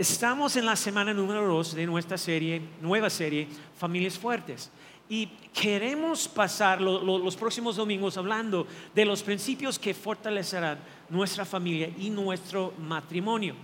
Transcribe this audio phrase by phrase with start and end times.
[0.00, 3.46] Estamos en la semana número dos de nuestra serie, nueva serie,
[3.76, 4.70] Familias Fuertes.
[5.10, 10.78] Y queremos pasar lo- lo- los próximos domingos hablando de los principios que fortalecerán
[11.10, 13.54] nuestra familia y nuestro matrimonio.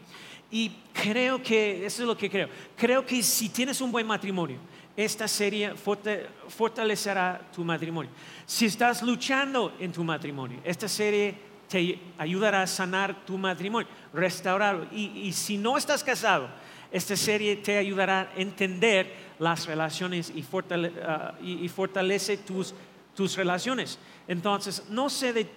[0.51, 4.59] Y creo que, eso es lo que creo, creo que si tienes un buen matrimonio,
[4.95, 8.11] esta serie fortalecerá tu matrimonio.
[8.45, 11.35] Si estás luchando en tu matrimonio, esta serie
[11.69, 14.87] te ayudará a sanar tu matrimonio, restaurarlo.
[14.93, 16.49] Y, si no estás casado,
[16.93, 22.75] esta serie te ayudará a entender las relaciones y, fortale- ah, y fortalece tus,
[23.15, 23.99] tus relaciones.
[24.29, 25.49] Entonces, no sé, de,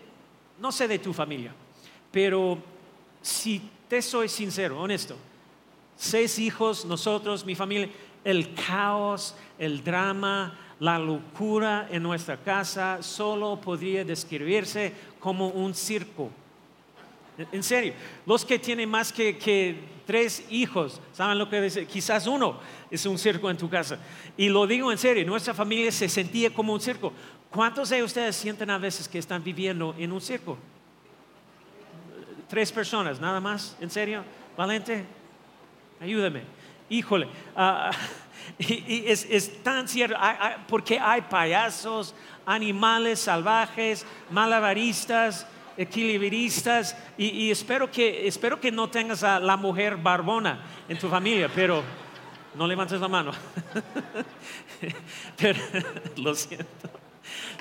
[0.59, 1.53] no sé de tu familia,
[2.11, 2.57] pero
[3.21, 5.15] si te soy sincero, honesto,
[5.95, 7.89] seis hijos, nosotros, mi familia,
[8.23, 16.29] el caos, el drama, la locura en nuestra casa solo podría describirse como un circo.
[17.51, 17.93] En serio,
[18.25, 21.85] los que tienen más que, que tres hijos, ¿saben lo que dice?
[21.85, 23.99] Quizás uno es un circo en tu casa.
[24.35, 27.13] Y lo digo en serio, nuestra familia se sentía como un circo.
[27.49, 30.57] ¿Cuántos de ustedes sienten a veces que están viviendo en un circo?
[32.47, 34.23] Tres personas, nada más, ¿en serio?
[34.57, 35.05] Valente,
[35.99, 36.43] ayúdame.
[36.89, 37.91] Híjole, ah,
[38.57, 40.17] y, es, tan cierto,
[40.67, 42.13] porque hay payasos,
[42.45, 50.61] animales salvajes, malabaristas, equilibristas, y, espero, que, espero que no tengas a la mujer barbona
[50.89, 51.83] en tu familia, pero
[52.55, 53.31] no levantes la mano.
[55.37, 55.59] Pero,
[56.17, 56.89] lo siento.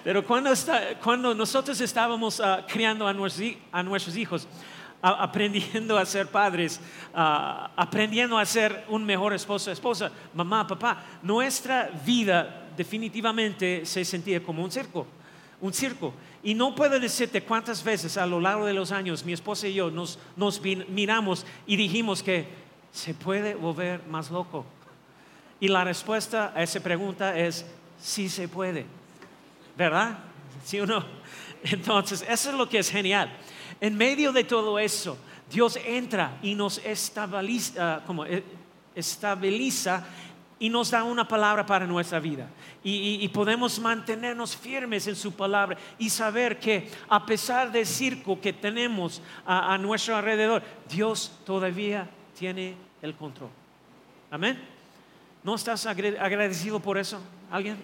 [0.05, 0.53] Pero cuando,
[1.03, 4.49] cuando nosotros estábamos ah, criando a nuestros, a nuestros hijos,
[5.01, 6.81] aprendiendo a ser padres,
[7.13, 14.63] aprendiendo a ser un mejor esposo, esposa, mamá, papá, nuestra vida definitivamente se sentía como
[14.63, 15.07] un circo,
[15.61, 16.15] un circo.
[16.43, 19.75] Y no puedo decirte cuántas veces a lo largo de los años mi esposa y
[19.75, 22.47] yo nos, nos miramos y dijimos que
[22.93, 24.65] se puede volver más loco.
[25.61, 27.67] Y la respuesta a esa pregunta es
[28.01, 28.87] sí se puede.
[29.79, 30.19] ¿verdad?
[30.65, 31.05] ¿Sí o no?
[31.63, 33.31] Entonces, eso es lo que es genial.
[33.81, 35.17] En medio de todo eso,
[35.51, 38.43] Dios entra y nos estabiliza, ah, eh,
[40.61, 42.51] y nos da una palabra para nuestra vida.
[42.83, 48.53] Y, podemos mantenernos firmes en su palabra y saber que a pesar del circo que
[48.53, 53.51] tenemos a, a nuestro alrededor, Dios todavía tiene el control.
[54.31, 54.59] Amén.
[55.45, 57.21] ¿No estás agradecido por eso?
[57.51, 57.77] ¿Alguien?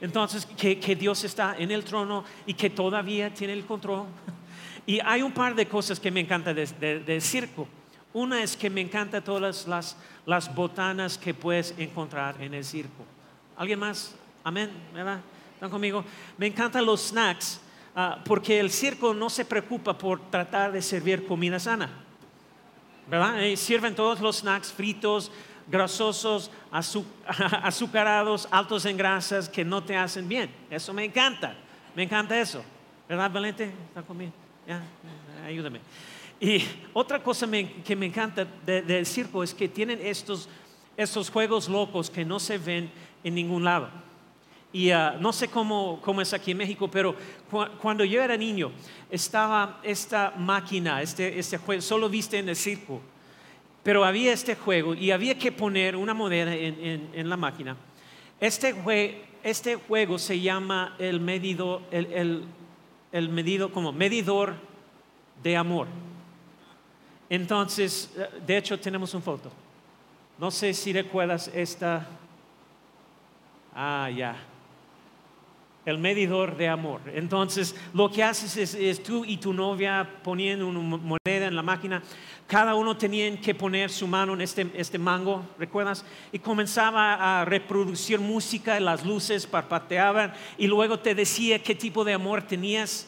[0.00, 4.06] Entonces, que, que Dios está en el trono y que todavía tiene el control.
[4.88, 7.68] Y hay un par de cosas que me encanta del de, circo.
[8.14, 9.66] Una es que me encanta todas
[10.24, 13.04] las, botanas que puedes encontrar en el circo.
[13.54, 14.14] ¿Alguien más?
[14.42, 15.20] Amén, ¿verdad?
[15.52, 16.02] ¿Están conmigo?
[16.38, 17.60] Me encantan los snacks
[17.94, 21.90] ah, porque el circo no se preocupa por tratar de servir comida sana.
[23.10, 23.44] ¿verdad?
[23.44, 25.30] Eh, sirven todos los snacks fritos,
[25.66, 27.04] grasosos, azu-
[27.62, 30.50] azucarados, altos en grasas que no te hacen bien.
[30.70, 31.54] Eso me encanta,
[31.94, 32.64] me encanta eso.
[33.06, 33.64] ¿Verdad, Valente?
[33.90, 34.32] ¿Está conmigo?
[35.46, 35.80] Ayúdame.
[36.40, 36.62] Y
[36.92, 37.48] otra cosa
[37.84, 40.48] que me encanta de- del circo es que tienen estos,
[40.96, 42.90] estos juegos locos que no se ven
[43.24, 43.88] en ningún lado.
[44.72, 47.16] Y ah, no sé cómo, cómo es aquí en México, pero
[47.50, 48.70] cu- cuando yo era niño
[49.10, 53.00] estaba esta máquina, este, este juego, solo viste en el circo,
[53.82, 57.76] pero había este juego y había que poner una moneda en la máquina.
[58.38, 62.44] Este, jue- este juego se llama el medidor, el, el-
[63.12, 64.54] el medido, como medidor
[65.42, 65.86] de amor.
[67.30, 69.50] Entonces, eh, de hecho tenemos una foto.
[70.38, 72.06] No sé si recuerdas esta.
[73.74, 74.36] Ah, ya.
[75.84, 77.00] El medidor de amor.
[77.14, 81.56] Entonces, lo que haces es, es tú y tu novia poniendo una mo- moneda en
[81.56, 82.02] la máquina.
[82.48, 86.02] Cada uno tenía que poner su mano en este, este mango, ¿recuerdas?
[86.32, 92.14] Y comenzaba a reproducir música, las luces parpadeaban y luego te decía qué tipo de
[92.14, 93.06] amor tenías,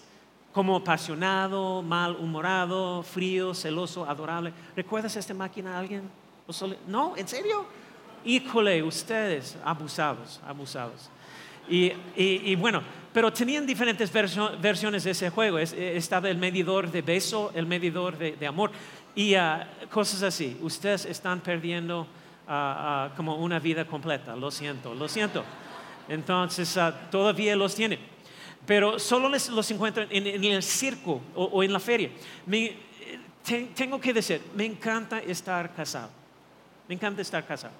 [0.52, 4.52] como apasionado, malhumorado, frío, celoso, adorable.
[4.76, 6.02] ¿Recuerdas esta máquina alguien?
[6.46, 7.64] ¿O solo- No, ¿en serio?
[8.26, 11.08] Híjole, ustedes, abusados, abusados.
[11.68, 12.82] Y, y- bueno,
[13.12, 15.58] pero tenían diferentes versiones de ese juego.
[15.58, 18.72] Eh, estaba el medidor de beso, el medidor de amor
[19.14, 20.56] y ah, cosas así.
[20.60, 22.06] Ustedes están perdiendo
[22.46, 24.36] ah, ah, como una vida completa.
[24.36, 25.44] Lo siento, lo siento.
[26.08, 26.78] Entonces,
[27.10, 27.98] todavía los tiene.
[28.66, 32.10] Pero solo los encuentran en, el circo o, o en la feria.
[32.46, 32.76] Me, eh,
[33.44, 36.10] te- tengo que decir, me encanta estar casado.
[36.88, 37.72] Me encanta estar casado.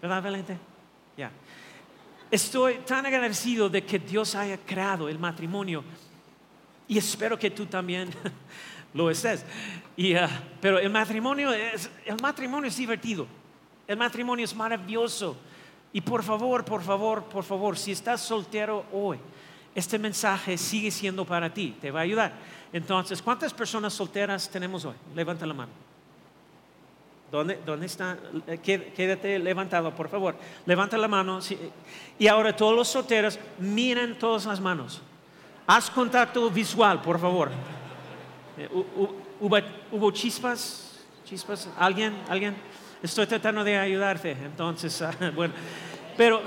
[0.00, 0.58] ¿Verdad, Valente?
[1.16, 1.30] Ya.
[2.30, 5.84] Estoy tan agradecido de que Dios haya creado el matrimonio
[6.88, 8.10] y espero que tú también
[8.94, 9.44] lo estés.
[9.96, 10.28] Y, ah,
[10.60, 13.26] pero el matrimonio, es, el matrimonio es divertido.
[13.86, 15.36] El matrimonio es maravilloso.
[15.92, 19.18] Y por favor, por favor, por favor, si estás soltero hoy,
[19.74, 22.32] este mensaje sigue siendo para ti, te va a ayudar.
[22.72, 24.94] Entonces, ¿cuántas personas solteras tenemos hoy?
[25.14, 25.70] Levanta la mano.
[27.30, 28.16] ¿Dónde, dónde está?
[28.46, 30.36] Eh, qué- Quédate levantado, por favor.
[30.66, 31.40] Levanta la mano.
[32.18, 35.02] Y ahora todos los solteros, miren todas las manos.
[35.66, 37.50] Haz contacto visual, por favor.
[38.58, 39.56] Eh, hu- hu- ¿Hubo,
[39.92, 41.00] hubo chispas?
[41.24, 41.68] ¿Chispas?
[41.78, 42.14] ¿Alguien?
[42.28, 42.54] ¿Alguien?
[43.02, 44.32] Estoy tratando de ayudarte.
[44.32, 45.54] Entonces, ah, bueno.
[46.16, 46.42] Pero,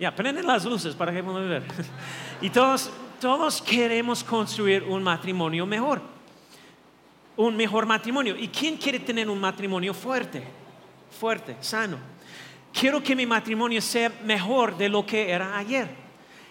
[0.00, 1.62] ya, prenden las luces para que podamos ver.
[2.40, 2.90] Y todos,
[3.20, 6.00] todos queremos construir un matrimonio mejor
[7.38, 8.36] un mejor matrimonio.
[8.36, 10.42] ¿Y quién quiere tener un matrimonio fuerte?
[11.20, 11.96] Fuerte, sano.
[12.72, 15.88] Quiero que mi matrimonio sea mejor de lo que era ayer.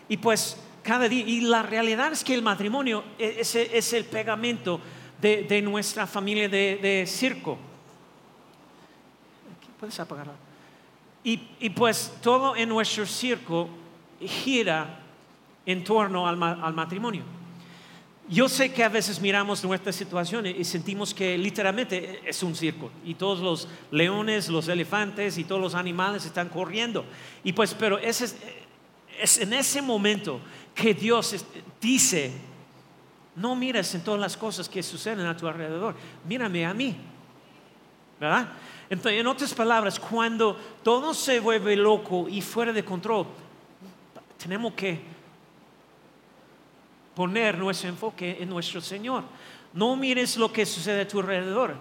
[0.07, 0.57] Y pues
[0.88, 4.80] cada día, y la realidad es que el matrimonio es, es el pegamento
[5.22, 7.57] de, de nuestra familia de, de circo.
[9.81, 10.31] ¿Puedes apagarla?
[11.25, 13.68] Y, y pues todo en nuestro circo
[14.22, 15.01] gira
[15.66, 17.24] en torno al, al matrimonio.
[18.30, 22.92] Yo sé que a veces miramos nuestra situación y sentimos que literalmente es un circo
[23.04, 27.04] y todos los leones, los elefantes y todos los animales están corriendo.
[27.44, 28.36] Y pues, pero ese es,
[29.19, 30.39] es en ese momento
[30.73, 31.45] que Dios
[31.81, 32.31] dice,
[33.35, 36.95] no mires en todas las cosas que suceden a tu alrededor, mírame a mí.
[38.19, 38.49] ¿Verdad?
[38.89, 43.27] Entonces, en otras palabras, cuando todo se vuelve loco y fuera de control,
[44.37, 44.99] tenemos que
[47.13, 49.23] poner nuestro enfoque en nuestro Señor.
[49.73, 51.75] No mires lo que sucede a tu alrededor.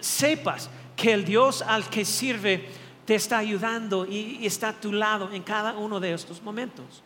[0.00, 2.68] Sepas que el Dios al que sirve
[3.04, 7.02] te está ayudando y, está a tu lado en cada uno de estos momentos.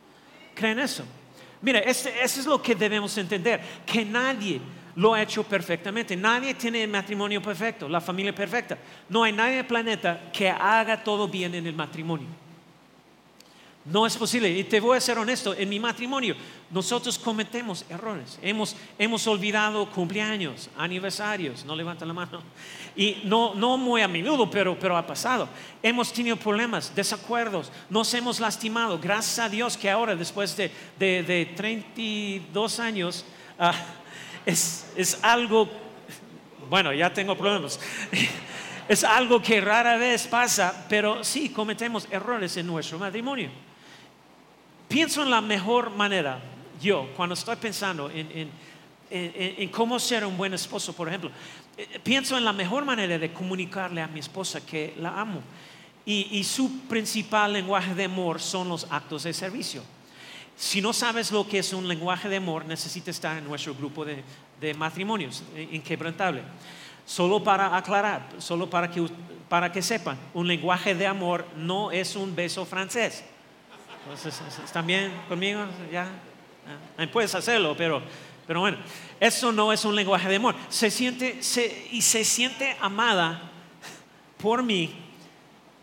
[0.55, 1.05] ¿Creen eso?
[1.63, 4.61] Mira, este- eso es lo que debemos entender, que nadie
[4.95, 6.17] lo ha hecho perfectamente.
[6.17, 8.79] Nadie tiene el matrimonio perfecto, la familia perfecta.
[9.09, 12.46] No hay nadie en el planeta que haga todo bien en el matrimonio.
[13.87, 14.51] No es posible.
[14.51, 16.35] Y te voy a ser honesto, en mi matrimonio
[16.71, 18.37] nosotros cometemos errores.
[18.43, 22.43] Hemos, hemos olvidado cumpleaños, aniversarios, no levanta la mano.
[22.97, 25.49] Y no, no muy a menudo, pero, pero ha pasado.
[25.83, 28.99] Hemos tenido problemas, desacuerdos, nos hemos lastimado.
[28.99, 33.25] Gracias a Dios que ahora, después de, de, de 32 años,
[33.57, 33.73] ah,
[34.45, 35.69] es, es algo,
[36.69, 37.79] bueno, ya tengo problemas.
[38.89, 43.51] Es algo que rara vez pasa, pero sí cometemos errores en nuestro matrimonio
[44.89, 46.41] pienso en la mejor manera,
[46.81, 48.51] yo, cuando estoy pensando en, en-
[49.11, 51.31] en- en cómo ser un buen esposo, por ejemplo,
[51.77, 55.41] eh, pienso en la mejor manera de comunicarle a mi esposa que la amo.
[56.05, 59.83] Y, y su principal lenguaje de amor son los actos de servicio.
[60.57, 64.05] Si no sabes lo que es un lenguaje de amor, necesitas estar en nuestro grupo
[64.05, 64.23] de,
[64.61, 66.43] de matrimonios, eh, inquebrantable.
[67.05, 69.07] Solo para aclarar, solo para que,
[69.49, 73.25] para que sepan, un lenguaje de amor no es un beso francés.
[74.09, 75.65] Entonces, ¿están bien conmigo?
[75.91, 76.07] ¿Ya?
[76.99, 78.01] Ah, Puedes hacerlo, pero,
[78.47, 78.79] pero bueno,
[79.21, 80.55] eso no es un lenguaje de amor.
[80.69, 83.41] Se siente, se- y se siente amada
[84.39, 84.95] por mí,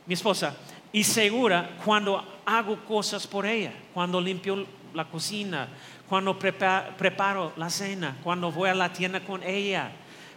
[0.06, 0.56] mi esposa,
[0.92, 5.68] y segura cuando hago cosas por ella, cuando limpio la cocina,
[6.08, 9.92] cuando prepa- preparo la cena, cuando voy a la tienda con ella,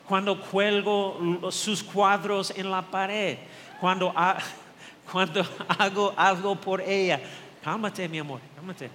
[0.09, 3.39] cuando cuelgo sus cuadros en la pared,
[3.81, 4.13] cuando,
[5.13, 5.47] cuando
[5.79, 7.21] hago algo por ella.
[7.67, 8.89] Cálmate, mi amor, cálmate.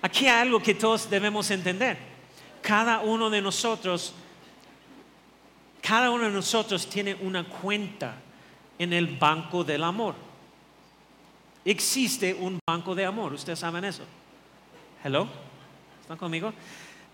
[0.00, 1.98] Aquí hay algo que todos debemos entender.
[2.62, 4.14] Cada uno de nosotros,
[5.82, 8.14] cada uno de nosotros tiene una cuenta
[8.78, 10.14] en el banco del amor.
[11.64, 14.04] Existe un banco de amor, ustedes saben eso.
[15.02, 15.26] Hello,
[16.02, 16.52] ¿están conmigo?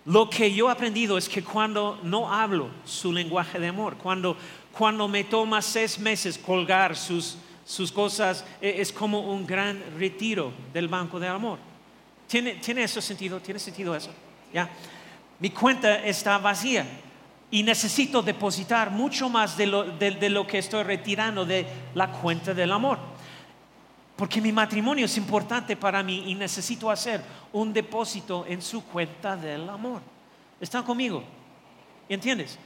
[0.04, 4.37] Lo que yo he aprendido es que cuando no hablo su lenguaje de amor, cuando,
[4.71, 10.52] cuando me toma seis meses colgar sus, sus cosas, eh, es como un gran retiro
[10.73, 11.59] del banco de amor.
[12.26, 13.40] ¿Tiene, ¿Tiene eso sentido?
[13.40, 14.11] ¿Tiene sentido eso?
[14.52, 14.68] ¿Ya?
[15.40, 16.87] Mi cuenta está vacía
[17.50, 22.52] y necesito depositar mucho más de lo, de- lo que estoy retirando de la cuenta
[22.54, 22.99] del amor.
[24.16, 27.21] Porque mi matrimonio es importante para mí y necesito hacer
[27.52, 30.00] un depósito en su cuenta del amor.
[30.61, 31.25] ¿Están conmigo?
[32.09, 32.59] ¿Entiendes?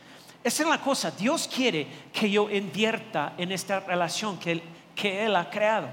[0.45, 1.11] Esa es la cosa.
[1.11, 4.63] Dios quiere que yo invierta en esta relación que
[4.99, 5.89] que él ha creado.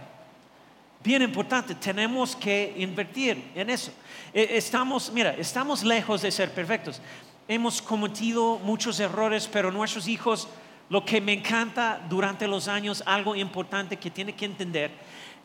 [1.04, 3.92] Bien importante, tenemos que invertir en eso.
[4.34, 7.00] E, estamos, mira, estamos lejos de ser perfectos.
[7.48, 10.48] Hemos cometido muchos errores, pero nuestros hijos,
[10.90, 14.90] lo que me encanta durante los años, algo importante que tiene que entender,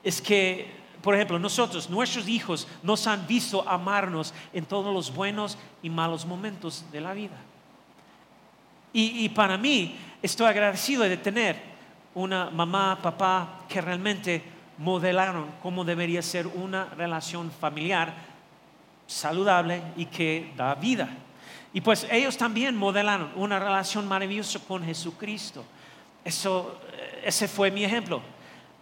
[0.02, 5.58] es que, por ejemplo, nosotros, nuestros hijos, nos han visto amarnos en todos los buenos
[5.82, 7.36] y malos momentos de la vida.
[8.92, 11.69] Y, para mí, estoy agradecido de tener
[12.14, 14.42] una mamá, papá que realmente
[14.78, 18.14] modelaron cómo debería ser una relación familiar
[19.06, 21.08] saludable y que da vida.
[21.72, 25.64] Y pues ellos también modelaron una relación maravillosa con Jesucristo.
[26.24, 26.80] Eso,
[27.24, 28.22] ese fue mi ejemplo.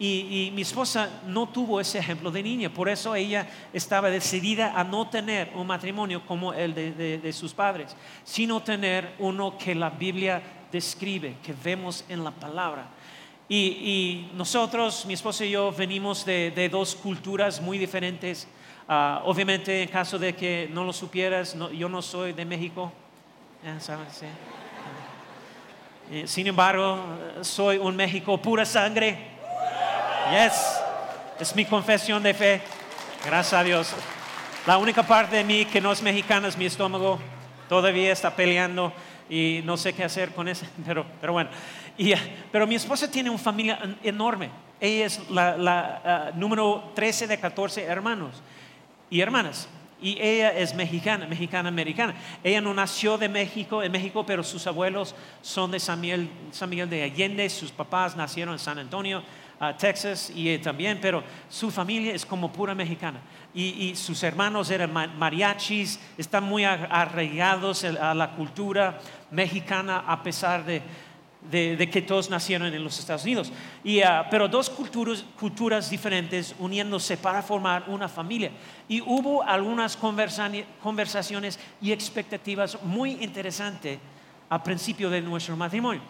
[0.01, 4.85] Y, mi esposa no tuvo ese ejemplo de niña, por eso ella estaba decidida a
[4.85, 10.41] no tener un matrimonio como el de, sus padres, sino tener uno que la Biblia
[10.71, 12.87] describe, que vemos en la palabra.
[13.51, 18.47] Y, nosotros, mi esposa y yo, venimos de, dos culturas muy diferentes.
[18.87, 22.93] Ah, obviamente, en caso de que no lo supieras, yo no soy de México.
[26.11, 26.99] Eh, sin embargo,
[27.41, 29.17] soy un México pura sangre.
[30.31, 30.81] Yes,
[31.41, 32.61] es mi confesión de fe.
[33.25, 33.95] Gracias a Dios.
[34.67, 37.19] La única parte de mí que no es mexicana es mi estómago.
[37.69, 38.93] Todavía está peleando
[39.29, 41.51] y no sé qué hacer con eso, pero, pero bueno.
[41.97, 42.13] Y,
[42.53, 44.51] pero mi esposa tiene una familia enorme.
[44.81, 48.43] Ella es la, la ah, número 13 de 14 hermanos
[49.11, 49.69] y hermanas.
[50.01, 52.15] Y ella es mexicana, mexicana americana.
[52.45, 56.71] Ella no nació de México, en México, pero sus abuelos son de San Miguel, San
[56.71, 59.25] Miguel de Allende, sus papás nacieron en San Antonio,
[59.77, 63.21] Texas y también, pero su familia es como pura mexicana.
[63.55, 68.99] Y, sus hermanos eran mariachis, están muy arraigados a la cultura
[69.31, 70.83] mexicana a pesar de,
[71.91, 73.51] que todos nacieron en los Estados Unidos.
[73.83, 78.53] Y, ah, pero dos culturas, culturas diferentes uniéndose para formar una familia.
[78.87, 83.99] Y hubo algunas conversaciones y expectativas muy interesantes
[84.49, 86.03] al principio de nuestro matrimonio.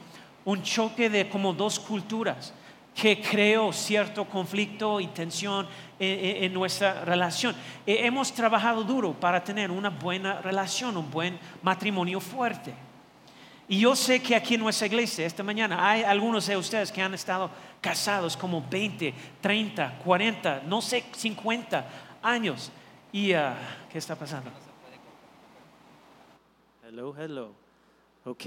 [0.44, 2.52] Un choque de como dos culturas
[3.00, 5.68] que creó cierto conflicto y tensión
[6.00, 7.54] en, nuestra relación.
[7.86, 12.74] Eh, hemos trabajado duro para tener una buena relación, un buen matrimonio fuerte.
[13.68, 17.00] Y yo sé que aquí en nuestra iglesia, esta mañana, hay algunos de ustedes que
[17.00, 17.50] han estado
[17.80, 21.86] casados como 20, 30, 40, no sé, 50
[22.20, 22.72] años.
[23.12, 23.54] ¿Y uh,
[23.92, 24.50] qué está pasando?
[26.84, 27.52] Hello, hello.
[28.24, 28.46] Ok.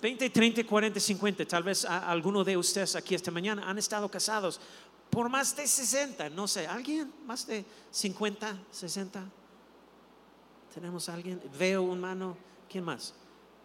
[0.00, 4.60] 20, 30, 40, 50, tal vez alguno de ustedes aquí esta mañana han estado casados
[5.10, 7.12] por más de 60, no sé, ¿alguien?
[7.26, 9.24] ¿Más de 50, 60?
[10.74, 11.40] ¿Tenemos alguien?
[11.58, 12.36] Veo un mano,
[12.70, 13.14] ¿quién más?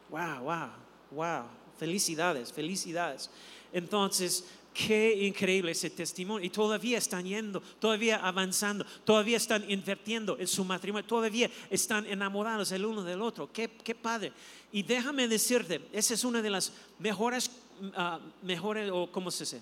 [0.09, 0.69] Wow, wow,
[1.11, 1.43] wow,
[1.77, 3.29] felicidades, felicidades.
[3.71, 6.45] Entonces, Qué increíble ese testimonio.
[6.45, 12.71] Y todavía están yendo, todavía avanzando, todavía están invirtiendo en su matrimonio, todavía están enamorados
[12.71, 13.51] el uno del otro.
[13.53, 14.33] Qué, padre.
[14.71, 17.51] Y déjame decirte, esa es una de las mejores,
[17.81, 19.61] uh, mejores, o cómo se dice,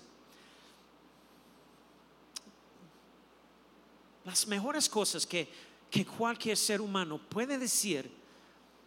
[4.24, 5.48] las mejores cosas que,
[5.90, 8.10] que cualquier ser humano puede decir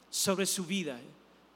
[0.10, 1.00] sobre su vida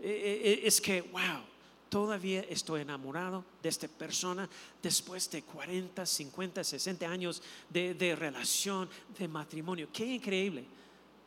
[0.01, 1.43] eh, eh, es que, wow,
[1.89, 4.48] todavía estoy enamorado de esta persona
[4.81, 9.89] después de 40, 50, 60 años de, relación, de matrimonio.
[9.91, 10.63] Qué increíble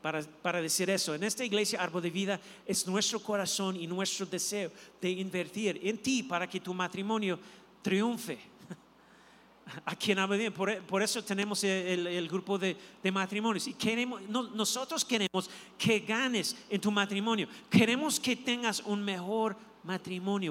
[0.00, 1.14] para, para, decir eso.
[1.14, 5.98] En esta iglesia Árbol de Vida es nuestro corazón y nuestro deseo de invertir en
[5.98, 7.38] ti para que tu matrimonio
[7.82, 8.38] triunfe.
[9.84, 12.76] A quien habla bien, por, eso tenemos el, grupo de,
[13.12, 13.66] matrimonios.
[13.68, 17.48] Y queremos, nosotros queremos que ganes en tu matrimonio.
[17.70, 19.56] Queremos que tengas un mejor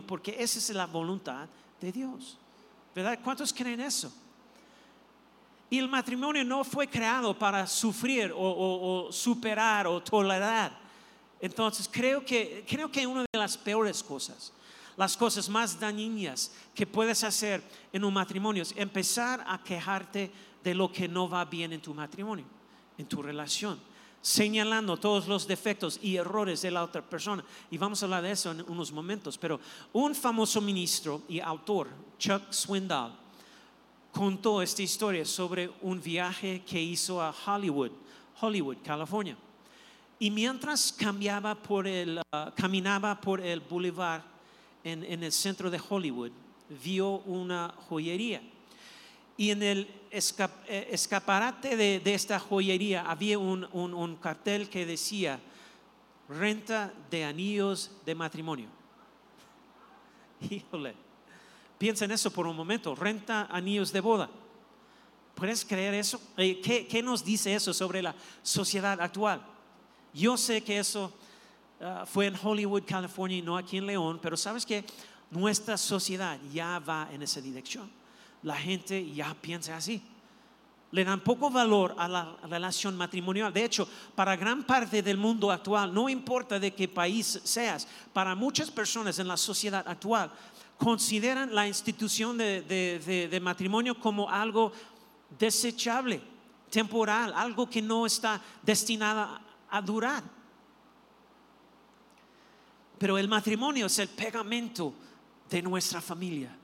[0.06, 1.48] porque esa es la voluntad
[1.80, 2.38] de Dios.
[2.94, 3.20] ¿Verdad?
[3.24, 4.12] ¿Cuántos creen eso?
[5.70, 10.78] Y el matrimonio no fue creado para sufrir o, superar o tolerar.
[11.40, 14.52] Entonces creo que, creo que una de las peores cosas,
[14.98, 20.30] las cosas más dañinas que puedes hacer en un matrimonio es empezar a quejarte
[20.62, 22.46] de lo que no va bien en tu matrimonio,
[22.98, 23.91] en tu relación
[24.22, 27.44] señalando todos los defectos y errores de la otra persona.
[27.70, 29.38] Y vamos a hablar de eso en unos momentos.
[29.38, 29.60] Pero
[29.94, 31.88] un famoso ministro y autor,
[32.20, 33.14] Chuck Swindoll,
[34.12, 37.92] contó esta historia sobre un viaje que hizo a Hollywood,
[38.40, 39.38] Hollywood, California.
[40.20, 44.22] Y mientras cambiaba por el, uh, caminaba por el boulevard
[44.84, 46.32] en, el centro de Hollywood,
[46.84, 48.42] vio una joyería.
[49.42, 55.40] Y en el eh, escaparate de, esta joyería había un, cartel que decía,
[56.30, 58.68] renta de anillos de matrimonio.
[60.48, 60.94] Híjole,
[61.80, 64.30] piensa en eso por un momento, renta anillos de boda.
[65.34, 66.22] ¿Puedes creer eso?
[66.38, 69.42] Eh, ¿Qué, nos dice eso sobre la sociedad actual?
[70.14, 71.12] Yo sé que eso
[71.82, 74.86] ah, fue en Hollywood, California, y no aquí en León, pero sabes que
[75.32, 78.01] nuestra sociedad ya va en esa dirección.
[78.44, 80.02] La gente ya piensa así.
[80.92, 83.54] Le dan poco valor a la relación matrimonial.
[83.54, 88.36] De hecho, para gran parte del mundo actual, no importa de qué país seas, para
[88.36, 90.32] muchas personas en la sociedad actual,
[90.78, 94.74] consideran la institución de, matrimonio como algo
[95.38, 96.20] desechable,
[96.70, 100.24] temporal, algo que no está destinado a durar.
[102.98, 104.94] Pero el matrimonio es el pegamento
[105.50, 106.58] de nuestra familia,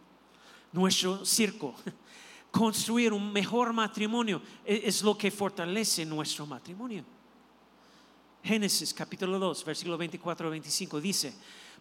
[0.72, 1.76] nuestro circo.
[2.52, 7.04] Construir un mejor matrimonio e- es lo que fortalece nuestro matrimonio.
[8.44, 11.34] Génesis capítulo 2, versículo 24 25 dice,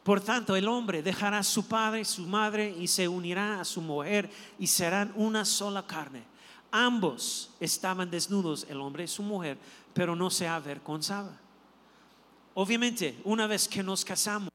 [0.03, 3.81] por tanto el hombre dejará a su padre su madre y se unirá a su
[3.81, 6.25] mujer y serán una sola carne.
[6.71, 9.59] Ambos estaban desnudos, el hombre y su mujer,
[9.95, 11.39] pero no se avergonzaba.
[12.55, 14.51] Obviamente, una vez que nos casamos,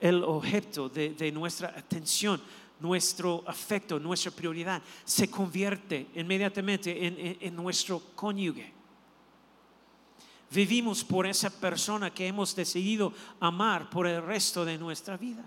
[0.00, 2.40] el objeto de nuestra atención,
[2.80, 8.72] nuestro afecto, nuestra prioridad, se convierte inmediatamente en, en- nuestro cónyuge.
[10.50, 15.44] Vivimos por esa persona que hemos decidido amar por el resto de nuestra vida.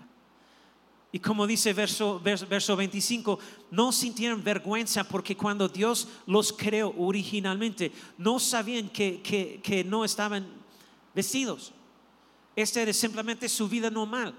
[1.12, 3.38] Y como dice verso, verso, verso 25,
[3.70, 10.04] no sintieron vergüenza porque cuando Dios los creó originalmente, no sabían que, que, que no
[10.04, 10.46] estaban
[11.14, 11.72] vestidos.
[12.56, 14.34] Esta era simplemente su vida normal.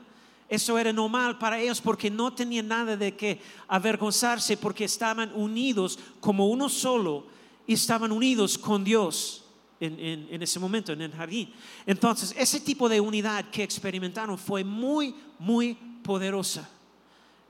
[0.48, 5.98] Eso era normal para ellos porque no tenían nada de que avergonzarse porque estaban unidos
[6.20, 7.25] como uno solo
[7.66, 9.44] y estaban unidos con Dios
[9.80, 11.52] en, ese momento, en el jardín.
[11.86, 15.74] Entonces, ese tipo de unidad que experimentaron fue muy, muy
[16.04, 16.70] poderosa.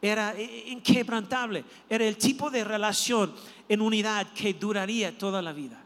[0.02, 0.34] Era
[0.68, 1.66] inquebrantable.
[1.90, 3.34] Era el tipo de relación
[3.68, 5.84] en unidad que duraría toda la vida.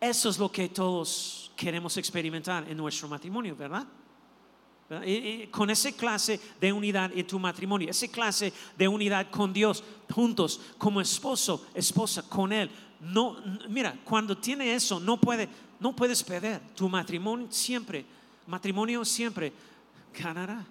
[0.00, 3.86] Eso es lo que todos queremos experimentar en nuestro matrimonio, ¿verdad?
[5.50, 10.60] Con esa clase de unidad en tu matrimonio, esa clase de unidad con Dios, juntos,
[10.78, 12.70] como esposo, esposa, con Él.
[13.00, 13.36] No,
[13.68, 15.48] mira, cuando tiene eso, no, puede,
[15.80, 16.60] no puedes perder.
[16.76, 18.06] Tu matrimonio siempre,
[18.46, 19.52] matrimonio siempre
[20.16, 20.64] ganará.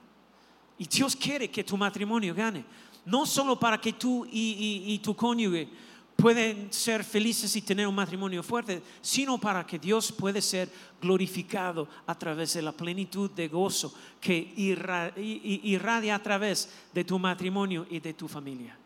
[0.78, 2.64] Y Dios quiere que tu matrimonio gane.
[3.06, 5.68] No solo para que tú y, y- y tu cónyuge
[6.16, 10.70] pueden ser felices y tener un matrimonio fuerte, sino para que Dios puede ser
[11.02, 17.86] glorificado a través de la plenitud de gozo que irradia a través de tu matrimonio
[17.90, 18.78] y de tu familia.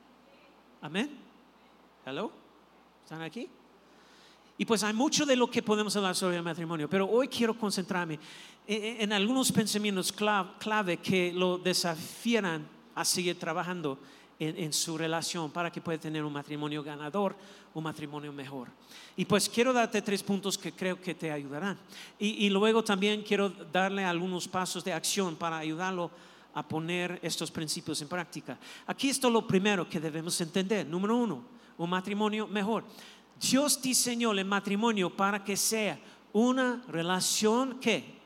[0.82, 1.10] Amén.
[2.06, 2.32] Hello.
[3.04, 3.48] ¿Están aquí?
[4.58, 7.58] Y pues hay mucho de lo que podemos hablar sobre el matrimonio, pero hoy quiero
[7.58, 8.20] concentrarme
[8.68, 13.98] en, en algunos pensamientos clave que lo desafían a seguir trabajando
[14.40, 17.36] en, en su relación para que pueda tener un matrimonio ganador,
[17.74, 18.70] un matrimonio mejor.
[19.18, 21.78] Y pues quiero darte tres puntos que creo que te ayudarán.
[22.18, 26.10] Y, y luego también quiero darle algunos pasos de acción para ayudarlo
[26.54, 28.58] a poner estos principios en práctica.
[28.88, 30.88] Aquí está lo primero que debemos entender.
[30.88, 31.44] Número uno,
[31.78, 32.86] un matrimonio mejor.
[33.40, 36.00] Dios diseñó el matrimonio para que sea
[36.34, 38.20] una relación que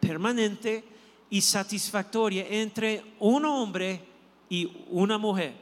[0.00, 0.84] permanente
[1.30, 4.07] y satisfactoria entre un hombre
[4.48, 5.54] y una mujer.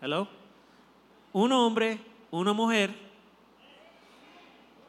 [0.00, 0.28] Hello.
[1.32, 1.98] Un hombre,
[2.30, 2.94] una mujer.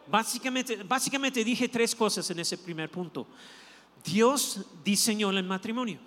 [0.08, 3.26] Básicamente, básicamente dije tres cosas en ese primer punto.
[4.04, 6.00] Dios diseñó el matrimonio.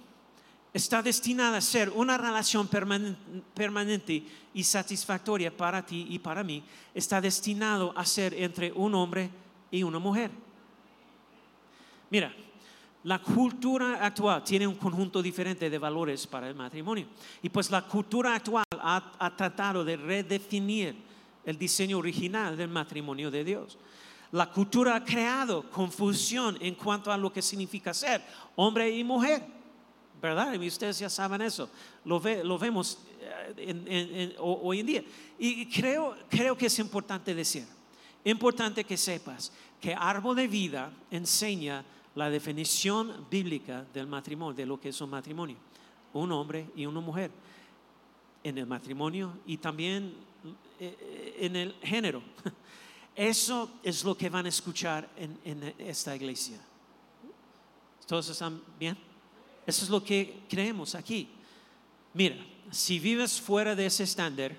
[0.75, 3.16] Está destinada a ser una relación permanen-
[3.55, 6.62] permanente y satisfactoria para ti y para mí.
[6.95, 9.31] Está destinado a ser entre un hombre
[9.71, 10.31] y una mujer.
[12.11, 12.35] Mira,
[13.07, 17.07] la cultura actual tiene un conjunto diferente de valores para el matrimonio.
[17.40, 20.97] Y pues la cultura actual ha, tratado de redefinir
[21.45, 23.79] el diseño original del matrimonio de Dios.
[24.33, 28.21] La cultura ha creado confusión en cuanto a lo que significa ser
[28.57, 29.40] hombre y mujer.
[30.21, 30.55] ¿Verdad?
[30.55, 31.71] Y ustedes ya saben eso.
[32.05, 32.99] Lo, ve- lo vemos
[33.57, 35.05] eh, hoy en día.
[35.38, 37.66] Y creo, creo que es importante decir,
[38.25, 41.85] importante que sepas que Árbol de Vida enseña
[42.17, 45.57] la definición bíblica del matrimonio, de lo que es un matrimonio.
[46.15, 47.31] Un hombre y una mujer
[48.43, 50.15] en el matrimonio y también
[50.81, 52.23] eh, en el género.
[53.15, 56.59] Eso es lo que van a escuchar en, en esta iglesia.
[58.07, 58.97] ¿Todos están bien?
[59.67, 61.29] Eso es lo que creemos aquí.
[62.15, 62.37] Mira,
[62.71, 64.57] si vives fuera de ese estándar,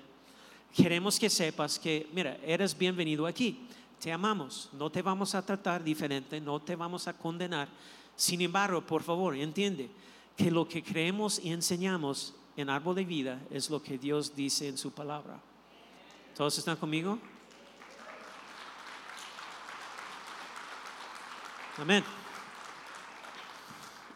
[0.76, 3.66] queremos que sepas que, mira, eres bienvenido aquí.
[4.00, 7.68] Te amamos, no te vamos a tratar diferente, no te vamos a condenar.
[8.16, 9.90] Sin embargo, por favor, entiende
[10.36, 14.68] que lo que creemos y enseñamos en árbol de vida es lo que Dios dice
[14.68, 15.40] en su palabra.
[16.36, 17.18] ¿Todos están conmigo?
[21.78, 22.04] Amén.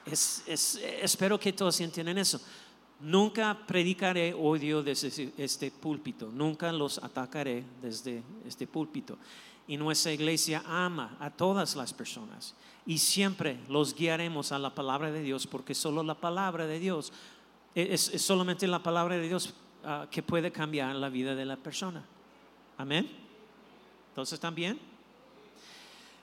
[0.07, 2.41] espero que todos entiendan eso.
[3.01, 9.19] Nunca predicaré odio desde este púlpito, nunca los atacaré desde este púlpito.
[9.69, 15.13] Y nuestra iglesia ama a todas las personas y siempre los guiaremos a la palabra
[15.13, 17.13] de Dios porque solo la palabra de Dios
[17.75, 22.05] es, solamente la palabra de Dios ah, que puede cambiar la vida de la persona.
[22.77, 23.09] Amén.
[24.09, 24.79] Entonces, ¿también?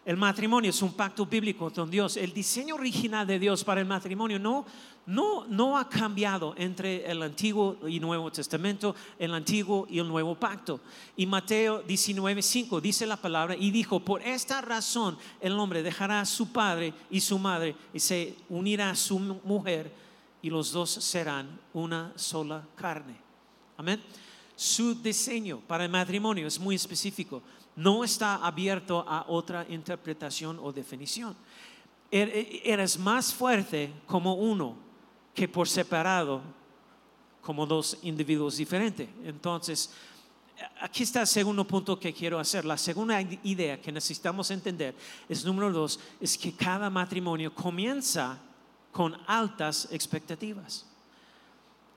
[0.06, 2.16] El matrimonio es un pacto bíblico con Dios.
[2.18, 4.66] El diseño original de Dios para el matrimonio no,
[5.06, 10.36] no, no ha cambiado entre el Antiguo y Nuevo Testamento, el Antiguo y el Nuevo
[10.36, 10.80] Pacto.
[11.18, 16.26] Y Mateo 19:5 dice la palabra y dijo, por esta razón el hombre dejará a
[16.26, 19.94] su padre y su madre y se unirá a su mujer
[20.42, 23.16] y los dos serán una sola carne.
[23.76, 24.02] Amén.
[24.56, 27.42] Su diseño para el matrimonio es muy específico
[27.80, 31.34] no está abierto a otra interpretación o definición.
[32.12, 34.76] Er, e, eres más fuerte como uno
[35.34, 36.42] que por separado
[37.42, 39.08] como dos individuos diferentes.
[39.24, 39.92] Entonces,
[40.82, 42.66] aquí está el segundo punto que quiero hacer.
[42.66, 44.94] La segunda idea que necesitamos entender
[45.30, 48.38] es, número dos, es que cada matrimonio comienza
[48.92, 50.86] con altas expectativas.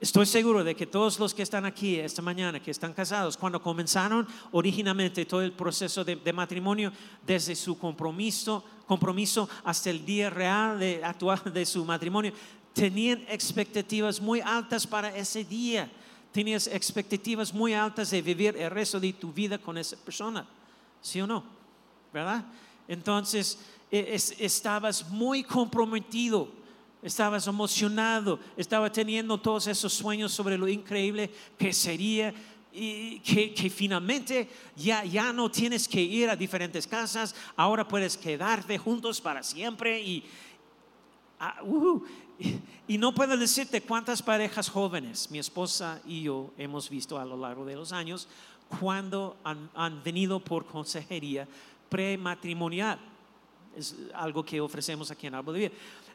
[0.03, 3.63] Estoy seguro de que todos los que están aquí esta mañana, que están casados, cuando
[3.63, 6.91] comenzaron originalmente todo el proceso de, matrimonio,
[7.25, 12.33] desde su compromiso, compromiso hasta el día real de actuar de su matrimonio,
[12.73, 15.89] tenían expectativas muy altas para ese día.
[16.33, 20.45] Tenías expectativas muy altas de vivir el resto de tu vida con esa persona.
[21.01, 21.45] ¿Sí o no?
[22.11, 22.43] ¿Verdad?
[22.89, 23.57] Entonces,
[23.89, 26.49] e, estabas muy comprometido
[27.03, 32.33] estabas emocionado, estaba teniendo todos esos sueños sobre lo increíble que sería
[32.71, 38.79] y que, finalmente ya, ya no tienes que ir a diferentes casas, ahora puedes quedarte
[38.79, 40.23] juntos para siempre y,
[41.39, 41.61] ah,
[42.87, 47.37] y, no puedo decirte cuántas parejas jóvenes mi esposa y yo hemos visto a lo
[47.37, 48.27] largo de los años
[48.79, 51.47] cuando han, han venido por consejería
[51.89, 52.97] prematrimonial.
[53.77, 55.71] Es algo que ofrecemos aquí en Árbol de Vida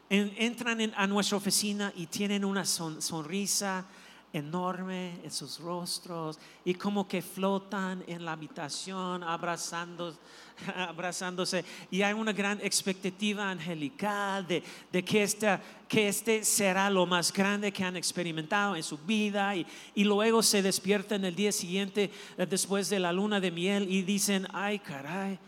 [0.09, 3.85] entran a nuestra oficina y tienen una sonrisa
[4.31, 10.15] enorme en sus rostros y como que flotan en la habitación abrazando,
[10.75, 11.65] abrazándose.
[11.89, 17.71] Y hay una gran expectativa angelical de, que, esta, que este será lo más grande
[17.71, 19.55] que han experimentado en su vida.
[19.55, 23.91] Y, y luego se despiertan el día siguiente eh, después de la luna de miel
[23.91, 25.39] y dicen, ay caray,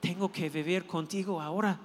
[0.00, 1.78] tengo que vivir contigo ahora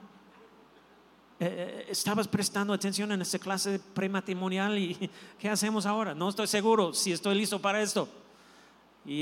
[1.37, 6.15] eh, eh, estabas prestando atención en esta clase prematrimonial y ¿qué hacemos ahora?
[6.15, 8.07] No estoy seguro si estoy listo para esto.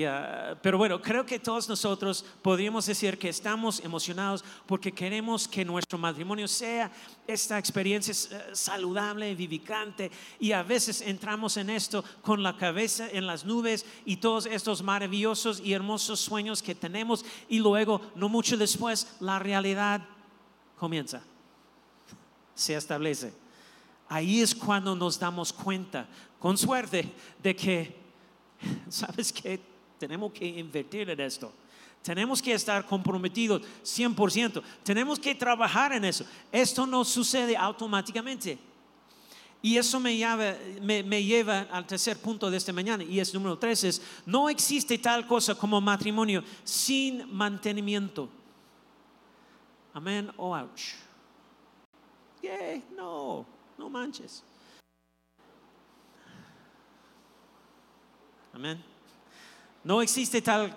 [0.07, 5.65] Ah, pero bueno, creo que todos nosotros podríamos decir que estamos emocionados porque queremos que
[5.65, 6.89] nuestro matrimonio sea
[7.27, 10.09] esta experiencia eh, saludable, vivicante.
[10.39, 14.81] Y a veces entramos en esto con la cabeza en las nubes y todos estos
[14.81, 17.25] maravillosos y hermosos sueños que tenemos.
[17.49, 20.01] Y luego, no mucho después, la realidad
[20.77, 21.23] comienza
[22.55, 23.33] se establece.
[24.07, 26.07] Ahí es cuando nos damos cuenta,
[26.39, 27.11] con suerte,
[27.41, 27.95] de que,
[28.89, 29.59] ¿sabes qué?
[29.97, 31.51] Tenemos que invertir en esto.
[32.01, 34.61] Tenemos que estar comprometidos 100%.
[34.83, 36.25] Tenemos que trabajar en eso.
[36.51, 38.59] Esto no sucede automáticamente.
[39.61, 44.01] Y eso me lleva, al tercer punto de esta mañana, y es número tres, es,
[44.25, 48.27] no existe tal cosa como matrimonio sin mantenimiento.
[49.93, 51.03] Amén o ouch
[52.95, 53.45] no,
[53.77, 54.43] no manches.
[58.53, 58.83] Amén.
[59.83, 60.75] No existe tal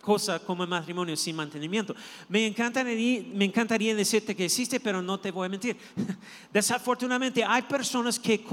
[0.00, 1.94] cosa como matrimonio sin mantenimiento.
[2.28, 5.76] Me encantaría, me encantaría decirte que existe, pero no te voy a mentir.
[6.52, 8.44] Desafortunadamente hay personas que,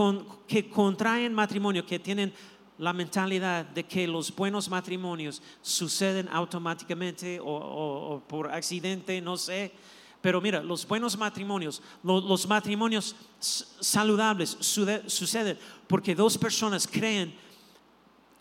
[0.48, 2.34] que contraen matrimonio, que tienen
[2.78, 9.74] la mentalidad de que los buenos matrimonios suceden automáticamente o por accidente, no sé
[10.22, 15.58] pero mira, los buenos matrimonios, los, matrimonios saludables suceden
[15.88, 17.34] porque dos personas creen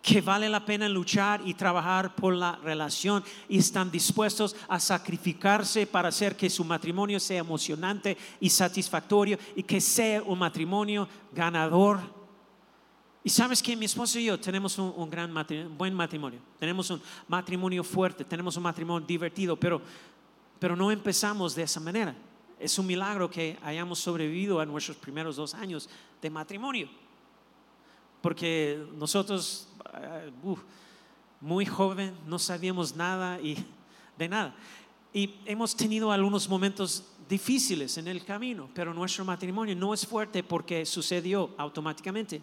[0.02, 5.86] que vale la pena luchar y trabajar por la relación y están dispuestos a sacrificarse
[5.86, 12.00] para hacer que su matrimonio sea emocionante y satisfactorio y que sea un matrimonio ganador.
[13.22, 15.30] Y sabes que mi esposo y yo tenemos un, un gran
[15.76, 19.82] buen matrimonio, tenemos un matrimonio fuerte, tenemos un matrimonio divertido, pero
[20.60, 22.14] pero no empezamos de esa manera.
[22.60, 25.88] Es un milagro que hayamos sobrevivido a nuestros primeros dos años
[26.20, 26.88] de matrimonio.
[28.20, 30.30] Porque nosotros, eh,
[31.40, 33.56] muy joven, no sabíamos nada y
[34.18, 34.54] de nada.
[35.12, 40.42] Y hemos tenido algunos momentos difíciles en el camino, pero nuestro matrimonio no es fuerte
[40.42, 42.42] porque sucedió automáticamente.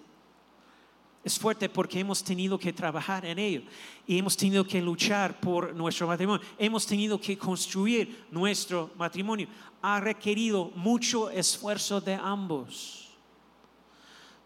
[1.27, 3.61] Es fuerte porque hemos tenido que trabajar en ello
[4.07, 6.47] y hemos tenido que luchar por nuestro matrimonio.
[6.57, 9.49] Hemos tenido que construir nuestro matrimonio.
[9.81, 13.09] Ha requerido mucho esfuerzo de ambos.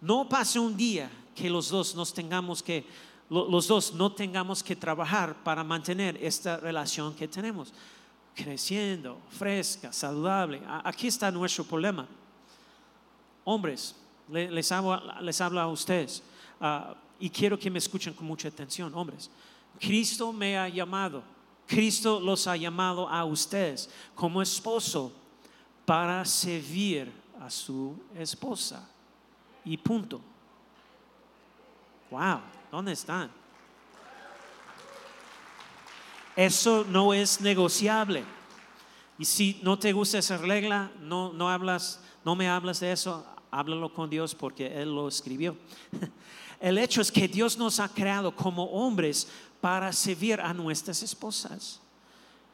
[0.02, 2.84] No pasa un día que los dos nos tengamos que
[3.30, 7.72] los dos no tengamos que trabajar para mantener esta relación que tenemos
[8.36, 10.64] creciendo, fresca, saludable.
[10.84, 12.08] Aquí está nuestro problema.
[13.44, 13.96] Hombres,
[14.28, 16.24] les hablo, les hablo a ustedes.
[16.62, 19.30] Ah, y quiero que me escuchen con mucha atención, hombres.
[19.80, 21.24] Cristo me ha llamado,
[21.68, 25.12] Cristo los ha llamado a ustedes como esposo
[25.86, 28.88] para servir a su esposa.
[29.66, 30.22] Y punto.
[32.10, 33.32] Wow, ¿dónde están?
[36.36, 38.24] Eso no es negociable.
[39.18, 43.26] Y si no te gusta esa regla, no, no hablas, no me hablas de eso,
[43.52, 45.56] háblalo con Dios porque Él lo escribió.
[46.62, 49.28] El hecho es que Dios nos ha creado como hombres
[49.60, 51.80] para servir a nuestras esposas.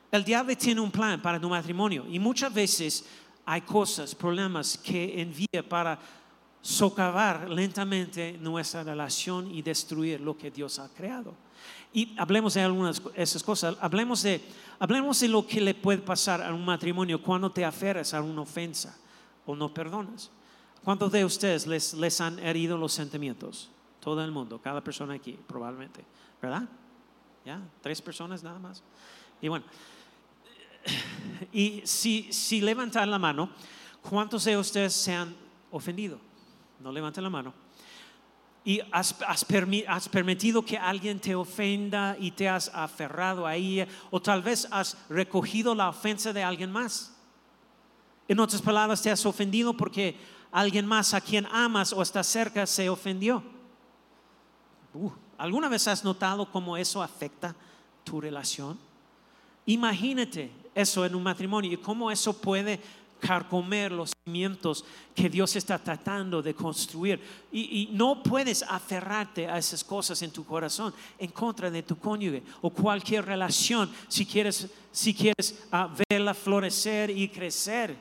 [0.10, 3.06] El diablo tiene un plan para tu matrimonio y muchas veces
[3.46, 6.00] hay cosas, problemas que envía para
[6.62, 11.34] socavar lentamente nuestra relación y destruir lo que Dios ha creado.
[11.94, 13.76] Y hablemos de algunas de esas cosas.
[13.82, 14.42] Hablemos de,
[14.80, 18.42] hablemos de lo que le puede pasar a un matrimonio cuando te aferras a una
[18.42, 18.98] ofensa
[19.46, 20.30] o no perdonas.
[20.84, 23.70] ¿Cuántos de ustedes les, les han herido los sentimientos?
[24.08, 26.02] Todo el mundo, cada persona aquí, probablemente.
[26.42, 26.64] ¿Verdad?
[27.44, 27.60] ¿Ya?
[27.82, 28.82] Tres personas nada más.
[29.42, 29.66] Y bueno,
[31.52, 33.50] y si, levantan la mano,
[34.02, 35.36] ¿cuántos de ustedes se han
[35.72, 36.22] ofendido?
[36.80, 37.54] No levanten la mano.
[38.64, 39.46] Y has, has,
[39.90, 44.70] has, permitido que alguien te ofenda y te has aferrado a ella, o tal vez
[44.72, 47.14] has recogido la ofensa de alguien más.
[48.30, 50.16] En otras palabras, te has ofendido porque
[50.50, 53.57] alguien más a quien amas o está cerca se ofendió.
[54.98, 57.56] Uh, ¿Alguna vez has notado cómo eso afecta
[58.04, 58.80] tu relación?
[59.68, 62.80] Imagínate eso en un matrimonio y cómo eso puede
[63.20, 67.22] carcomer los cimientos que Dios está tratando de construir.
[67.52, 72.44] Y, no puedes aferrarte a esas cosas en tu corazón en contra de tu cónyuge
[72.62, 77.96] o cualquier relación si quieres, si quieres ah, verla florecer y crecer.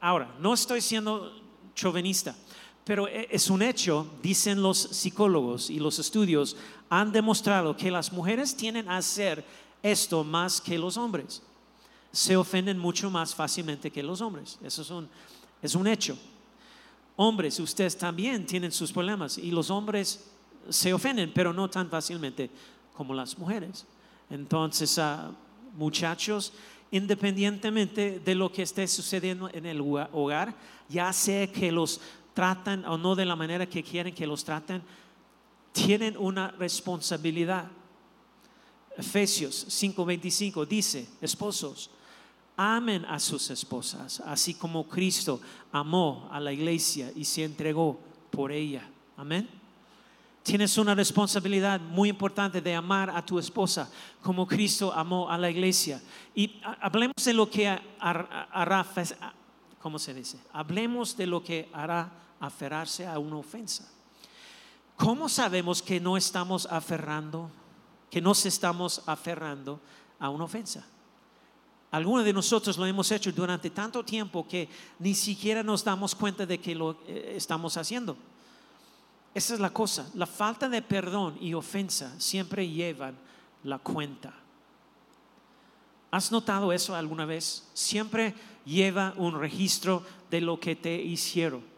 [0.00, 1.32] Ahora, no estoy siendo
[1.74, 2.34] chauvinista.
[2.84, 6.56] Pero e, es un hecho, dicen los psicólogos y los estudios,
[6.88, 9.44] han demostrado que las mujeres tienen a hacer
[9.82, 11.42] esto más que los hombres.
[12.12, 14.58] Se ofenden mucho más fácilmente que los hombres.
[14.62, 15.08] Eso es un,
[15.62, 16.16] es un hecho.
[17.16, 20.24] Hombres, ustedes también tienen sus problemas y los hombres
[20.68, 22.50] se ofenden, pero no tan fácilmente
[22.94, 23.86] como las mujeres.
[24.30, 25.30] Entonces, ah,
[25.76, 26.52] muchachos,
[26.90, 30.54] independientemente de lo que esté sucediendo en el hogar,
[30.88, 32.00] ya sé que los
[32.34, 34.82] tratan o no de la manera que quieren que los traten,
[35.72, 37.66] tienen una responsabilidad.
[38.96, 41.90] Efesios 5:25 dice, esposos,
[42.56, 45.40] amen a sus esposas, así como Cristo
[45.72, 47.98] amó a la iglesia y se entregó
[48.30, 48.88] por ella.
[49.16, 49.48] Amén.
[50.42, 53.88] Tienes una responsabilidad muy importante de amar a tu esposa
[54.20, 56.02] como Cristo amó a la iglesia.
[56.34, 57.68] Y hablemos de lo que
[58.00, 58.84] hará,
[59.82, 60.38] ¿cómo se dice?
[60.52, 63.90] Hablemos de lo que hará aferrarse a una ofensa.
[64.96, 67.50] ¿Cómo sabemos que no estamos aferrando,
[68.08, 69.80] que nos estamos aferrando
[70.20, 70.86] a una ofensa?
[71.90, 74.68] Algunos de nosotros lo hemos hecho durante tanto tiempo que
[74.98, 78.16] ni siquiera nos damos cuenta de que lo eh, estamos haciendo.
[79.34, 80.08] Esa es la cosa.
[80.14, 83.14] La falta de perdón y ofensa siempre llevan
[83.64, 84.32] la cuenta.
[86.10, 87.68] ¿Has notado eso alguna vez?
[87.72, 91.72] Siempre lleva un registro de lo que te hicieron.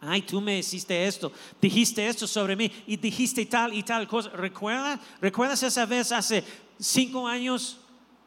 [0.00, 4.28] Ay, tú me hiciste esto, dijiste esto sobre mí y dijiste tal y tal cosa.
[4.30, 5.00] ¿Recuerda?
[5.20, 6.44] ¿Recuerdas esa vez hace
[6.78, 7.78] cinco años,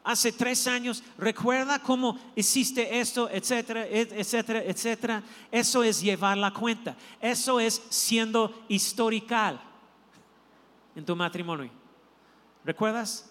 [0.03, 1.03] hace tres años?
[1.17, 5.23] ¿Recuerda cómo hiciste esto, etcétera, etcétera, etcétera?
[5.51, 6.97] Eso es llevar la cuenta.
[7.21, 9.61] Eso es siendo historical
[10.95, 11.71] en tu matrimonio.
[12.65, 13.28] ¿Recuerdas?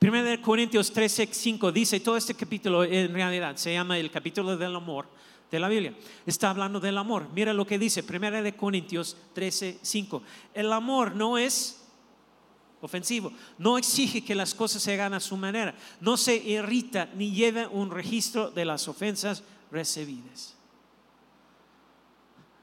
[0.00, 4.76] 1 Corintios 13, 5 dice, todo este capítulo en realidad se llama el capítulo del
[4.76, 5.06] amor
[5.50, 5.94] de la Biblia.
[6.24, 7.28] Está hablando del amor.
[7.34, 10.22] Mira lo que dice 1 Corintios 13, 5.
[10.54, 11.82] El amor no es
[12.80, 13.32] ofensivo.
[13.58, 15.74] No exige que las cosas se hagan a su manera.
[16.00, 20.54] No se irrita ni lleva un registro de las ofensas recibidas.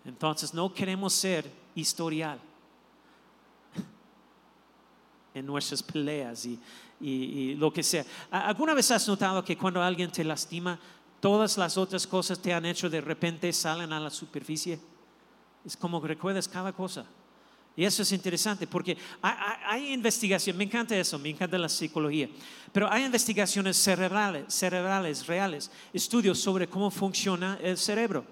[0.05, 2.39] Entonces no queremos ser historial
[5.33, 6.59] en nuestras peleas y,
[6.99, 8.05] y, lo que sea.
[8.31, 10.79] ¿Alguna vez has notado que cuando alguien te lastima,
[11.19, 14.79] todas las otras cosas te han hecho de repente salen a la superficie?
[15.65, 17.05] Es como recuerdas cada cosa.
[17.77, 22.29] Y eso es interesante porque hay, hay, investigación, me encanta eso, me encanta la psicología,
[22.71, 28.23] pero hay investigaciones cerebrales, cerebrales reales, estudios sobre cómo funciona el cerebro,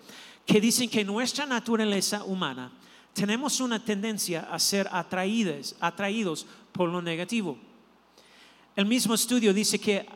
[0.45, 2.71] que dicen que nuestra naturaleza humana
[3.13, 7.57] tenemos una tendencia a ser atraídos, atraídos por lo negativo.
[8.75, 10.07] El mismo estudio dice que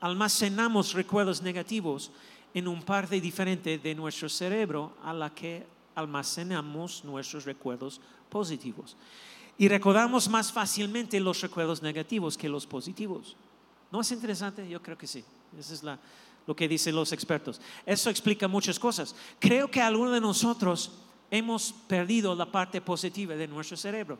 [0.00, 2.10] almacenamos recuerdos negativos
[2.52, 8.96] en un parte diferente de nuestro cerebro a la que almacenamos nuestros recuerdos positivos.
[9.56, 13.34] Y recordamos más fácilmente los recuerdos negativos que los positivos.
[13.90, 14.68] ¿No es interesante?
[14.68, 15.24] Yo creo que sí.
[15.58, 15.82] Eso es
[16.46, 17.62] lo que dicen los expertos.
[17.86, 19.16] Eso explica muchas cosas.
[19.38, 20.92] Creo que algunos de nosotros
[21.30, 24.18] hemos perdido la parte positiva de nuestro cerebro.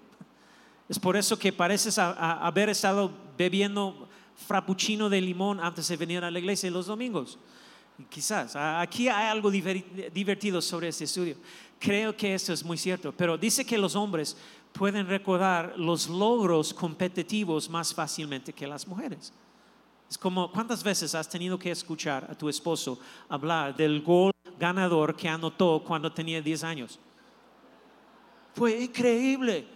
[0.88, 4.09] Es por eso que pareces haber estado bebiendo
[4.46, 7.38] frappuccino de limón antes de venir a la iglesia los domingos.
[8.11, 11.37] Quizás, aquí hay algo divertido sobre este estudio.
[11.79, 14.37] Creo que esto es muy cierto, pero dice que los hombres
[14.72, 19.33] pueden recordar los logros competitivos más fácilmente que las mujeres.
[20.09, 25.16] Es como, ¿cuántas veces has tenido que escuchar a tu esposo hablar del gol ganador
[25.16, 27.01] que anotó cuando tenía 10 años?
[28.55, 29.66] Fue increíble.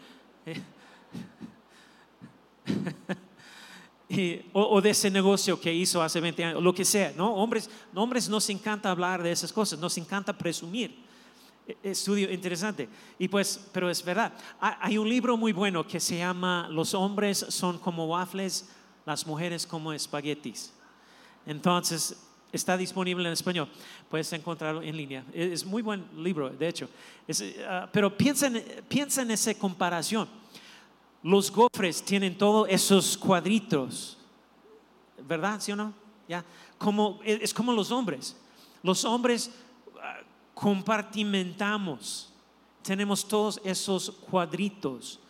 [4.52, 7.34] O, de ese negocio que hizo hace 20 años, lo que sea, ¿no?
[7.34, 11.08] Hombres, hombres nos encanta hablar de esas cosas, nos encanta presumir.
[11.66, 12.88] E, estudio interesante.
[13.18, 14.32] Y pues, pero es verdad.
[14.60, 18.68] Hay un libro muy bueno que se llama Los hombres son como waffles,
[19.06, 20.72] las mujeres como espaguetis.
[21.46, 22.16] Entonces,
[22.52, 23.68] está disponible en español.
[24.08, 25.24] Puedes encontrarlo en línea.
[25.32, 26.88] Es muy buen libro, de hecho.
[27.68, 30.39] Ah, pero piensa en esa comparación
[31.22, 34.16] los gofres tienen todos esos cuadritos,
[35.26, 35.60] ¿verdad?
[35.60, 35.92] ¿Sí o no?
[36.28, 36.44] ¿Ya?
[36.78, 38.36] Como, es como los hombres.
[38.82, 39.50] Los hombres
[40.02, 40.20] ah,
[40.54, 42.32] compartimentamos,
[42.82, 45.20] tenemos todos esos cuadritos.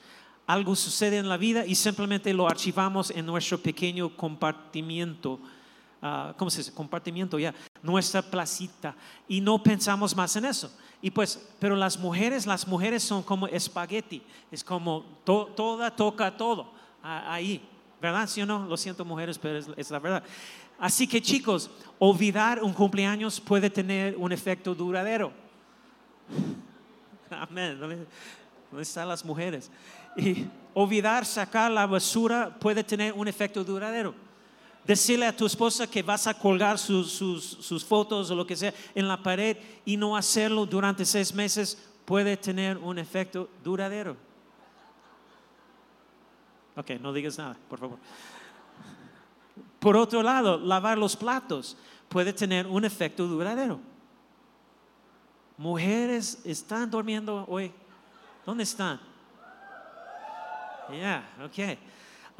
[0.46, 5.40] Algo sucede en la vida y simplemente lo archivamos en nuestro pequeño compartimiento.
[6.03, 6.73] Ah, ¿Cómo se dice?
[6.73, 7.55] Compartimiento, ya.
[7.83, 8.97] Nuestra placita.
[9.29, 10.73] Y no pensamos más en eso.
[11.03, 16.73] Y pues, pero las mujeres, las mujeres son como espagueti, es como toda toca todo
[17.03, 17.67] ahí,
[18.01, 18.29] ¿verdad?
[18.29, 18.67] ¿Sí o no?
[18.67, 20.23] Lo siento mujeres, pero es, la verdad.
[20.79, 25.33] Así que chicos, olvidar un cumpleaños puede tener un efecto duradero.
[27.31, 27.79] Amén.
[27.79, 29.71] ¿Dónde están las mujeres?
[30.17, 34.15] Y olvidar sacar la basura puede tener un efecto duradero
[34.85, 39.09] decirle a tu esposa que vas a colgar sus, fotos o lo que sea en
[39.09, 44.16] la pared y no hacerlo durante seis meses puede tener un efecto duradero.
[46.77, 47.99] Ok, no digas nada, por favor.
[49.79, 51.77] Por otro lado, lavar los platos
[52.09, 53.81] puede tener un efecto duradero.
[55.57, 57.73] Mujeres están durmiendo hoy.
[58.47, 59.01] ¿Dónde están?
[60.90, 61.79] Ya, yeah, ok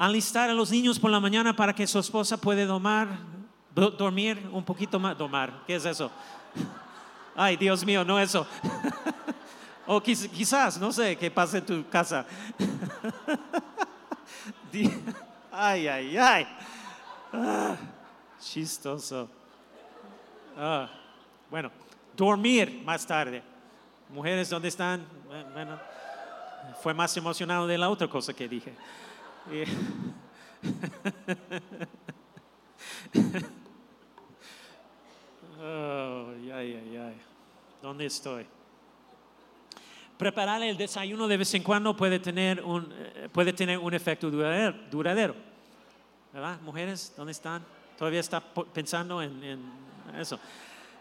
[0.01, 3.07] alistar a los niños por la mañana para que su esposa pueda domar,
[3.75, 5.15] dormir un poquito más.
[5.15, 6.09] Domar, ¿qué es eso?
[7.35, 8.47] Ay, Dios mío, no eso.
[9.85, 12.25] o quizás, no sé, qué pasa en tu casa.
[15.51, 16.47] ay, ay, ay.
[17.31, 17.75] Ah,
[18.39, 19.29] chistoso.
[20.57, 20.89] Ah,
[21.47, 21.69] bueno,
[22.17, 23.43] dormir más tarde.
[24.09, 25.05] Mujeres, ¿dónde están?
[25.53, 25.79] Bueno,
[26.81, 28.73] fue más emocionado de la otra cosa que dije.
[35.59, 37.15] Oh, ay, ay, ay.
[37.81, 38.45] ¿Dónde estoy?
[40.17, 44.29] Preparar el desayuno de vez en cuando puede tener un, eh, puede tener un efecto
[44.29, 45.35] duradero,
[46.31, 46.61] ¿Verdad?
[46.61, 47.63] Mujeres, ¿dónde están?
[47.97, 49.59] Todavía está pensando en,
[50.17, 50.39] eso.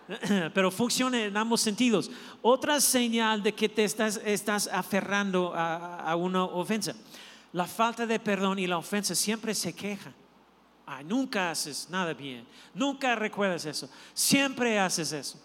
[0.55, 2.11] Pero funciona en ambos sentidos.
[2.43, 6.95] Otra señal de que te estás, estás aferrando a una ofensa
[7.53, 10.15] la falta de perdón y la ofensa siempre se quejan.
[11.05, 15.39] nunca haces nada bien, nunca recuerdas eso, siempre haces eso.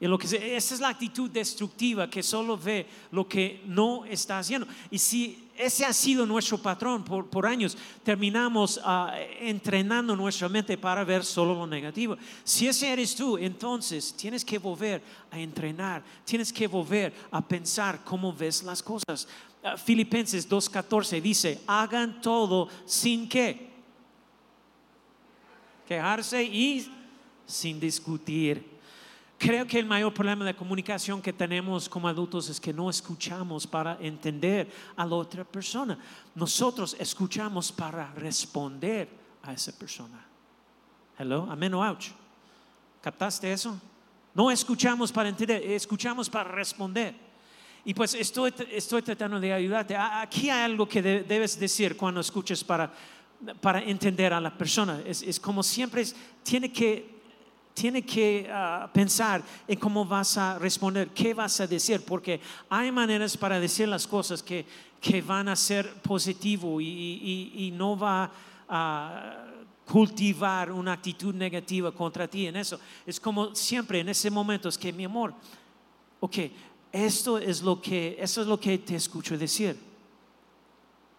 [0.00, 0.26] Y lo que
[0.56, 4.68] esa es la actitud destructiva que solo ve lo que no está haciendo.
[4.92, 11.02] Y si ese ha sido nuestro patrón por, años, terminamos ah, entrenando nuestra mente para
[11.02, 12.16] ver solo lo negativo.
[12.44, 18.04] Si ese eres tú, entonces tienes que volver a entrenar, tienes que volver a pensar
[18.04, 19.26] cómo ves las cosas.
[19.68, 23.68] Ah, Filipenses 2.14 dice, hagan todo sin qué.
[25.86, 26.90] Quejarse y
[27.46, 28.78] sin discutir.
[29.38, 33.66] Creo que el mayor problema de comunicación que tenemos como adultos es que no escuchamos
[33.66, 35.98] para entender a la otra persona.
[36.34, 39.08] Nosotros escuchamos para responder
[39.42, 40.26] a esa persona.
[41.18, 42.10] Hello, amén o ouch.
[43.00, 43.78] ¿Captaste eso?
[44.34, 47.27] No escuchamos para entender, escuchamos para responder.
[47.84, 49.96] Y pues estoy, estoy tratando de ayudarte.
[49.96, 52.92] Aquí hay algo que debes decir cuando escuches para,
[53.60, 55.00] para entender a la persona.
[55.06, 56.04] Es, es como siempre,
[56.42, 57.18] tiene que
[57.78, 62.90] tiene que ah, pensar en cómo vas a responder, qué vas a decir, porque hay
[62.90, 64.66] maneras para decir las cosas que,
[65.00, 68.32] que van a ser positivo y, y, y no va
[68.68, 69.44] a
[69.86, 72.78] cultivar una actitud negativa contra ti en eso.
[73.06, 75.32] Es como siempre en ese momento, es que mi amor,
[76.20, 76.36] ok,
[76.92, 79.78] esto es lo que, es lo que te escucho decir.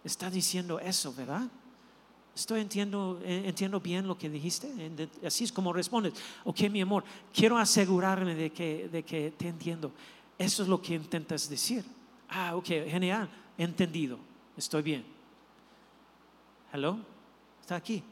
[0.02, 1.48] Está diciendo eso, ¿verdad?
[2.34, 4.68] Estoy entiendo, eh, entiendo bien lo que dijiste.
[5.24, 6.14] Así es como respondes.
[6.44, 7.04] Ok, mi amor,
[7.34, 9.92] quiero asegurarme de que, de que te entiendo.
[10.38, 11.84] Eso es lo que intentas decir.
[12.28, 13.28] Ah, ok, genial.
[13.58, 14.18] Entendido.
[14.56, 15.04] Estoy bien.
[16.72, 16.98] Hello.
[17.60, 18.02] Está aquí.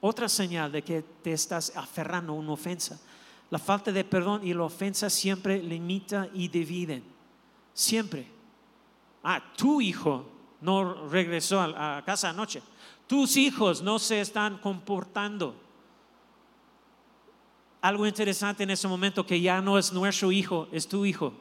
[0.00, 2.98] Otra señal de que te estás aferrando a una ofensa.
[3.52, 7.04] La falta de perdón y la ofensa siempre limita y dividen.
[7.74, 8.26] Siempre.
[9.22, 10.24] Ah, tu hijo
[10.62, 12.62] no regresó a, casa anoche.
[13.06, 15.54] Tus hijos no se están comportando.
[17.82, 21.34] Algo interesante en ese momento que ya no es nuestro hijo, es tu hijo.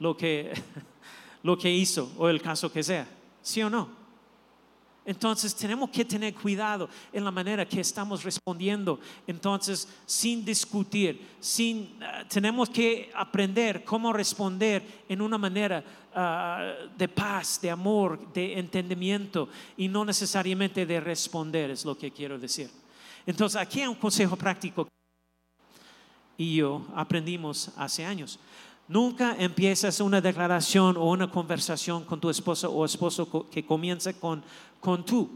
[0.00, 0.52] Lo que,
[1.44, 3.06] lo que hizo o el caso que sea.
[3.42, 3.99] ¿Sí o no?
[5.04, 9.00] Entonces tenemos que tener cuidado en la manera que estamos respondiendo.
[9.26, 15.82] Entonces, sin discutir, sin, ah, tenemos que aprender cómo responder en una manera
[16.14, 22.10] ah, de paz, de amor, de entendimiento y no necesariamente de responder, es lo que
[22.10, 22.70] quiero decir.
[23.24, 24.86] Entonces, aquí hay un consejo práctico
[26.36, 28.38] y yo aprendimos hace años.
[28.90, 34.42] Nunca empiezas una declaración o una conversación con tu esposa o esposo que comience con,
[34.80, 35.28] con tú,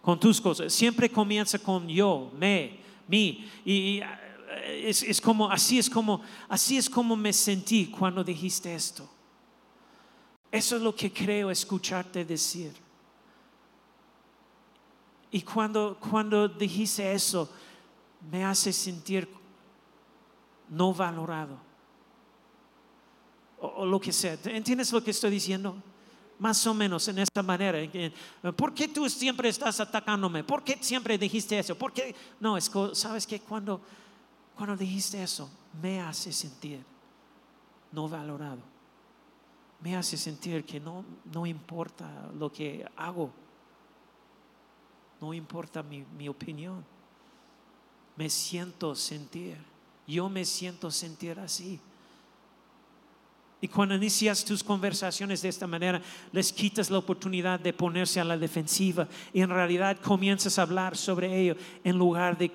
[0.00, 0.72] con tus cosas.
[0.72, 3.48] Siempre comienza con yo, me, mi.
[3.64, 8.74] Y, eh, es, es, como, así es como, así es como me sentí cuando dijiste
[8.74, 9.08] esto.
[10.50, 12.72] Eso es lo que creo escucharte decir.
[15.30, 17.50] Y cuando, cuando dijiste eso,
[18.30, 19.28] me hace sentir
[20.68, 21.58] no valorado
[23.62, 24.36] o, lo que sea.
[24.44, 25.76] ¿Entiendes lo que estoy diciendo?
[26.42, 27.78] Más o menos en esta manera.
[28.56, 30.42] ¿Por qué tú siempre estás atacándome?
[30.42, 31.78] ¿Por qué siempre dijiste eso?
[31.78, 32.16] ¿Por qué?
[32.40, 33.80] No, es ¿sabes que Cuando,
[34.56, 35.48] cuando dijiste eso,
[35.80, 36.84] me hace sentir
[37.92, 38.58] no valorado.
[39.82, 43.30] Me hace sentir que no, no importa lo que hago.
[45.20, 46.84] No importa mi, mi opinión.
[48.16, 49.58] Me siento sentir.
[50.08, 51.78] Yo me siento sentir así.
[53.62, 56.02] Y cuando inicias tus conversaciones de esta manera,
[56.32, 60.96] les quitas la oportunidad de ponerse a la defensiva y en realidad comienzas a hablar
[60.96, 61.54] sobre ello
[61.84, 62.48] en lugar de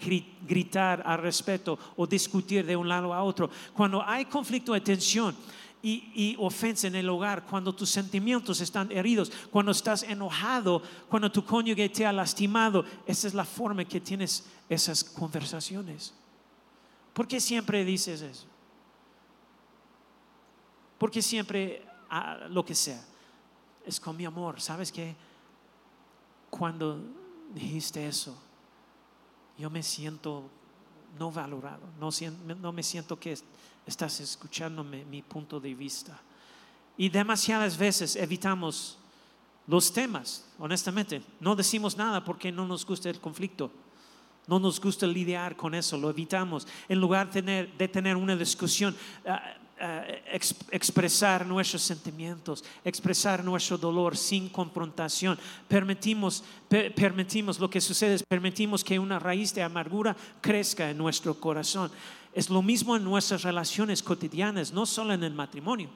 [0.45, 3.49] gritar al respeto o discutir de un lado a otro.
[3.74, 5.34] Cuando hay conflicto de tensión,
[5.82, 11.45] y, ofensa en el hogar, cuando tus sentimientos están heridos, cuando estás enojado, cuando tu
[11.45, 16.14] cónyuge te ha lastimado, esa es la forma que tienes esas conversaciones.
[17.14, 18.57] ¿Por qué siempre dices eso?
[20.98, 23.04] Porque siempre ah, lo que sea
[23.86, 24.60] es con mi amor.
[24.60, 25.16] ¿Sabes qué?
[26.50, 27.00] Cuando
[27.54, 28.38] dijiste eso,
[29.58, 30.50] yo me siento
[31.18, 32.10] no valorado, no,
[32.56, 33.38] no me siento que
[33.86, 36.20] estás escuchándome mi punto de vista.
[36.98, 38.98] Y demasiadas veces evitamos
[39.68, 41.22] los temas, honestamente.
[41.39, 43.72] No decimos nada porque no nos gusta el conflicto.
[44.48, 46.68] No nos gusta lidiar con eso, lo evitamos.
[46.88, 48.95] En lugar de tener, de tener una discusión,
[49.80, 50.24] eh,
[50.72, 55.38] expresar nuestros sentimientos, expresar nuestro dolor sin confrontación.
[55.68, 61.40] Permitimos, permitimos, lo que sucede es permitimos que una raíz de amargura crezca en nuestro
[61.40, 61.92] corazón.
[62.34, 65.90] Es lo mismo en nuestras relaciones cotidianas, no solo en el matrimonio.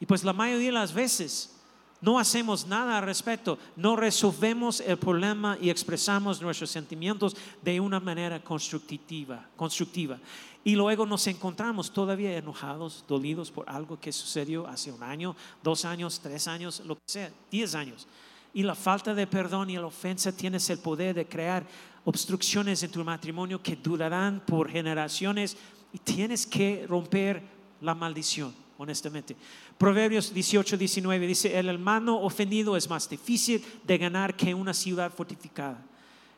[0.00, 1.57] Y pues la mayoría de las veces
[2.00, 7.98] no hacemos nada al respecto, no resolvemos el problema y expresamos nuestros sentimientos de una
[7.98, 9.48] manera constructiva.
[9.56, 10.18] constructiva.
[10.64, 15.84] Y luego nos encontramos todavía enojados, dolidos por algo que sucedió hace un año, dos
[15.84, 18.06] años, tres años, lo que sea, diez años.
[18.54, 21.66] Y la falta de perdón y la ofensa tienes el poder de crear
[22.04, 25.56] obstrucciones en tu matrimonio que durarán por generaciones
[25.92, 27.42] y tienes que romper
[27.80, 29.36] la maldición honestamente.
[29.76, 35.12] Proverbios 18, 19 dice, el hermano ofendido es más difícil de ganar que una ciudad
[35.12, 35.84] fortificada.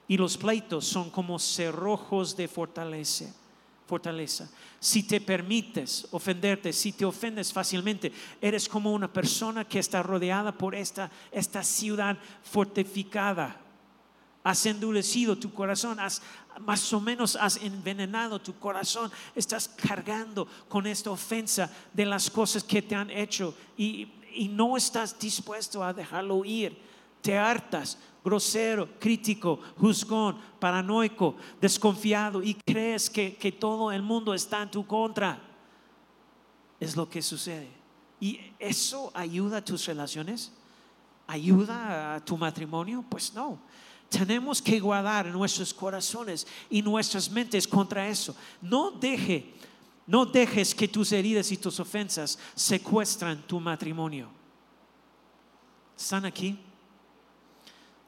[0.09, 3.27] Y los pleitos son como cerrojos de fortaleza.
[3.87, 4.51] Fortaleza.
[4.81, 10.53] Si te permites ofenderte, si te ofendes fácilmente, eres como una persona que está rodeada
[10.53, 13.61] por esta, esta ciudad fortificada.
[14.43, 16.23] Has endurecido tu corazón, has,
[16.61, 22.65] más o menos has envenenado tu corazón, estás cargando con esta ofensa de las cosas
[22.65, 24.17] que te han hecho y,
[24.51, 26.79] no estás dispuesto a dejarlo ir.
[27.21, 34.63] Te hartas, grosero, crítico, juzgón, paranoico, desconfiado y crees que, que todo el mundo está
[34.63, 35.41] en tu contra.
[36.79, 37.69] Es lo que sucede.
[38.21, 40.53] ¿Y eso ayuda a tus relaciones?
[41.27, 43.05] ¿Ayuda a tu matrimonio?
[43.11, 43.59] Pues no
[44.11, 48.35] tenemos que guardar nuestros corazones y nuestras mentes contra eso.
[48.61, 49.55] No deje,
[50.07, 54.29] no dejes que tus heridas y tus ofensas secuestran tu matrimonio.
[55.97, 56.59] ¿Están aquí?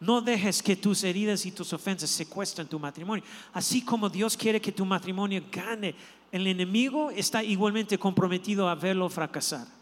[0.01, 3.25] No dejes que tus heridas y tus ofensas secuestren tu matrimonio.
[3.53, 5.95] Así como Dios quiere que tu matrimonio gane,
[6.33, 9.82] el enemigo está igualmente comprometido a verlo fracasar.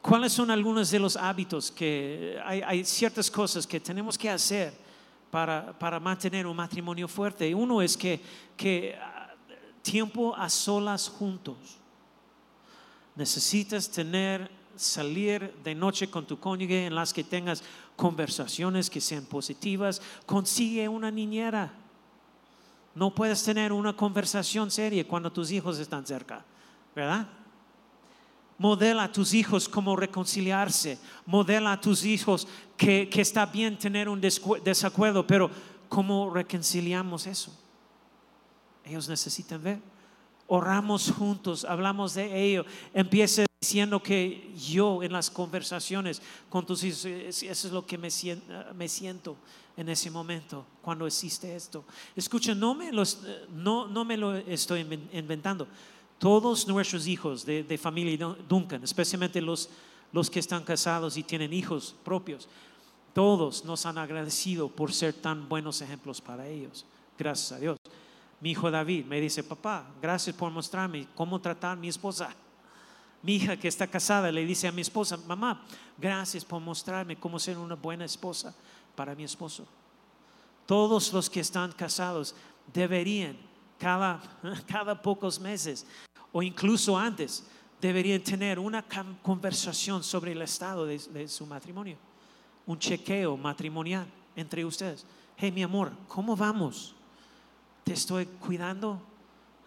[0.00, 4.72] ¿Cuáles son algunos de los hábitos que hay, ciertas cosas que tenemos que hacer
[5.30, 7.52] para, para, mantener un matrimonio fuerte?
[7.54, 8.20] Uno es que,
[8.56, 9.34] que ah,
[9.82, 11.56] tiempo a solas juntos.
[13.16, 17.62] Necesitas tener, salir de noche con tu cónyuge en las que tengas
[17.96, 20.00] conversaciones que sean positivas.
[20.24, 21.72] Consigue una niñera.
[22.94, 26.44] No puedes tener una conversación seria cuando tus hijos están cerca,
[26.94, 27.26] ¿verdad?
[28.58, 30.98] Modela a tus hijos cómo reconciliarse.
[31.26, 35.48] Modela a tus hijos que, está bien tener un desacuerdo, pero
[35.88, 37.56] ¿cómo reconciliamos eso?
[38.84, 39.78] Ellos necesitan ver.
[40.48, 42.64] Oramos juntos, hablamos de ello.
[42.92, 48.10] Empieza diciendo que yo en las conversaciones con tus hijos, eso es lo que me
[48.10, 49.36] siento,
[49.76, 51.84] en ese momento cuando existe esto.
[52.16, 54.80] Escucha, no me, me lo estoy
[55.12, 55.68] inventando
[56.18, 59.70] todos nuestros hijos de, familia Duncan, especialmente los,
[60.12, 62.48] los que están casados y tienen hijos propios,
[63.14, 66.84] todos nos han agradecido por ser tan buenos ejemplos para ellos.
[67.18, 67.78] Gracias a Dios.
[68.40, 72.34] Mi hijo David me dice, papá, gracias por mostrarme cómo tratar a mi esposa.
[73.22, 75.64] Mi hija que está casada le dice a mi esposa, mamá,
[75.96, 78.54] gracias por mostrarme cómo ser una buena esposa
[78.94, 79.66] para mi esposo.
[80.66, 82.34] Todos los que están casados
[82.72, 83.36] deberían
[83.78, 84.20] cada,
[84.68, 85.86] cada pocos meses
[86.32, 87.44] o incluso antes
[87.80, 88.84] deberían tener una
[89.22, 91.96] conversación sobre el estado de, su matrimonio,
[92.66, 95.06] un chequeo matrimonial entre ustedes.
[95.36, 96.94] Hey, mi amor, ¿cómo vamos?
[97.84, 99.00] ¿Te estoy cuidando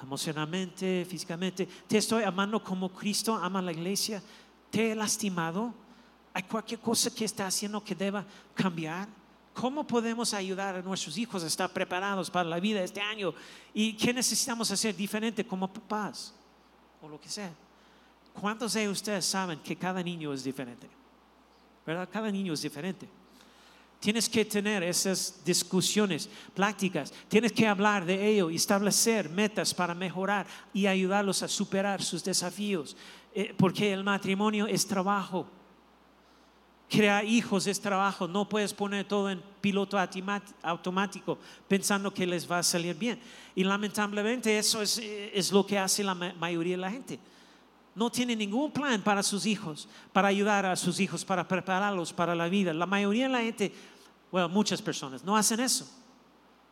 [0.01, 1.68] emocionalmente, físicamente?
[1.88, 4.22] ¿Te estoy amando como Cristo ama a la iglesia?
[4.70, 5.74] ¿Te he lastimado?
[6.34, 9.07] ¿Hay cualquier cosa que está haciendo que deba cambiar?
[9.53, 13.34] ¿Cómo podemos ayudar a nuestros hijos a estar preparados para la vida este año?
[13.74, 16.34] ¿Y qué necesitamos hacer diferente como papás?
[17.02, 17.52] O lo que sea.
[18.39, 20.88] ¿Cuántos de ustedes saben que cada niño es diferente?
[21.86, 22.08] ¿Verdad?
[22.12, 23.08] Cada niño es diferente.
[23.99, 27.14] Tienes que tener esas discusiones prácticas.
[27.28, 32.24] Tienes que hablar de ello y establecer metas para mejorar y ayudarlos a superar sus
[32.24, 32.97] desafíos.
[33.34, 35.47] Eh, porque el matrimonio es trabajo.
[36.92, 38.28] Crear hijos es trabajo.
[38.28, 39.98] No puedes poner todo en piloto
[40.62, 43.18] automático pensando que les va a salir bien.
[43.56, 47.18] Y lamentablemente eso es, es lo que hace la mayoría de la gente.
[47.96, 52.36] No tiene ningún plan para sus hijos, para ayudar a sus hijos, para prepararlos para
[52.36, 52.74] la vida.
[52.74, 53.74] La mayoría de la gente,
[54.30, 55.89] bueno, muchas personas no hacen eso.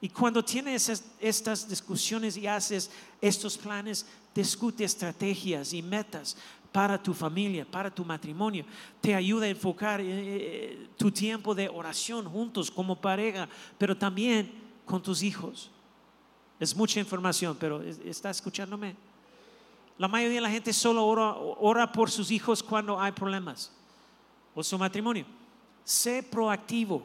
[0.01, 2.91] Y cuando tienes estas discusiones y haces
[3.22, 4.05] estos planes,
[4.36, 6.38] discute estrategias y metas
[6.72, 8.65] para tu familia, para tu matrimonio.
[9.01, 13.47] Te ayuda a enfocar eh, eh, tu tiempo de oración juntos como pareja,
[13.78, 14.51] pero también
[14.86, 15.72] con tus hijos.
[16.59, 18.95] Es mucha información, pero ¿está escuchándome?
[19.97, 23.72] La mayoría de la gente solo ora, ora por sus hijos cuando hay problemas
[24.53, 25.26] o su matrimonio.
[25.84, 27.03] Sé proactivo,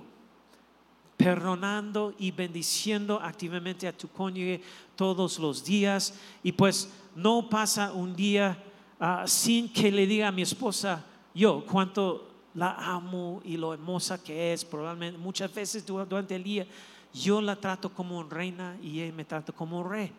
[1.16, 4.60] perdonando y bendiciendo activamente a tu cónyuge
[4.96, 6.14] todos los días.
[6.42, 8.62] Y pues no pasa un día
[8.98, 14.22] Ah, sin que le diga a mi esposa yo cuánto la amo y lo hermosa
[14.22, 14.64] que es.
[14.64, 16.66] Probablemente muchas veces durante el día
[17.12, 20.12] yo la trato como reina y ella me trata como rey.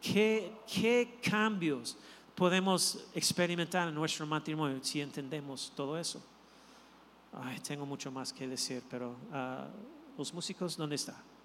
[0.00, 1.96] ¿Qué, ¿Qué, cambios
[2.34, 6.22] podemos experimentar en nuestro matrimonio si entendemos todo eso?
[7.66, 9.66] tengo mucho más que decir, pero ah,
[10.16, 11.35] los músicos, ¿dónde están?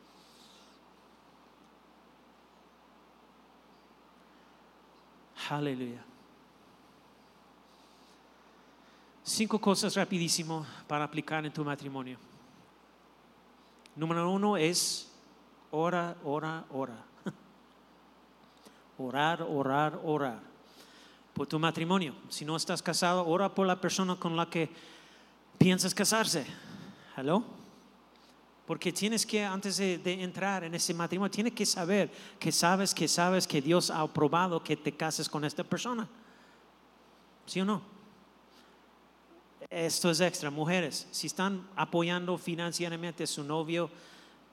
[5.52, 6.02] Aleluya.
[9.22, 12.18] Cinco cosas rapidísimo para aplicar en tu matrimonio.
[13.98, 15.12] Número uno es
[15.70, 17.04] ora, ora, ora.
[18.98, 20.40] Orar, orar, orar.
[21.34, 22.16] Por tu matrimonio.
[22.30, 24.70] Si no estás casado, ora por la persona con la que
[25.58, 26.46] piensas casarse.
[27.18, 27.44] ¿Hello?
[28.72, 32.10] Porque tienes que, antes de, de, entrar en ese matrimonio, tienes que saber
[32.40, 36.08] que sabes, que sabes que Dios ha aprobado que te cases con esta persona.
[37.46, 37.82] ¿Sí o no?
[39.70, 40.50] Esto es extra.
[40.50, 43.90] Mujeres, si están apoyando financieramente a su novio,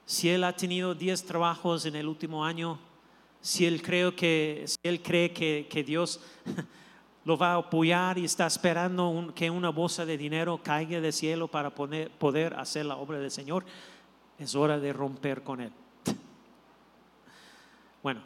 [0.05, 2.77] si él ha tenido 10 trabajos en el último año,
[3.39, 6.19] si él, cree que, si él cree que, que Dios
[7.23, 11.13] lo va a apoyar y está esperando un, que una bolsa de dinero caiga del
[11.13, 13.63] cielo para poner, poder hacer la obra del Señor,
[14.39, 15.71] es hora de romper con él.
[18.01, 18.21] Bueno,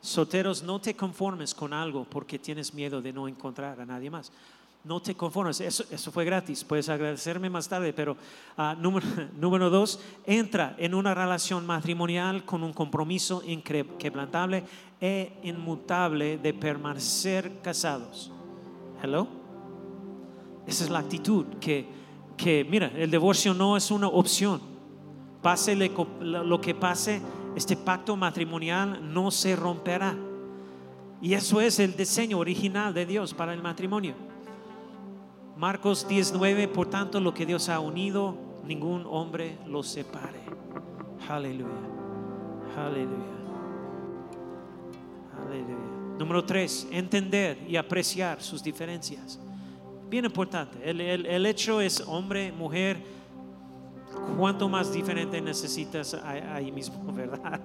[0.00, 4.32] solteros, no te conformes con algo porque tienes miedo de no encontrar a nadie más
[4.86, 5.60] no te conformes.
[5.60, 8.16] Eso, fue gratis, puedes agradecerme más tarde, pero
[8.78, 9.06] número,
[9.38, 14.64] número dos, entra en una relación matrimonial con un compromiso inquebrantable
[15.00, 18.30] e inmutable de permanecer casados.
[19.02, 19.26] Hello?
[20.66, 22.05] Esa es la actitud que,
[22.36, 24.60] que, mira, el divorcio no es una opción.
[25.42, 27.20] Pase lo que pase,
[27.54, 30.16] este pacto matrimonial no se romperá.
[31.20, 34.14] Y eso es el diseño original de Dios para el matrimonio.
[35.56, 40.40] Marcos 19, por tanto, lo que Dios ha unido, ningún hombre lo separe.
[41.28, 41.70] Aleluya.
[42.76, 43.36] Aleluya.
[45.46, 46.18] Aleluya.
[46.18, 49.40] Número tres, entender y apreciar sus diferencias.
[50.08, 50.78] Bien importante.
[50.88, 53.02] El, hecho es hombre, mujer.
[54.38, 57.60] Cuanto más diferente necesitas ahí mismo, ¿verdad?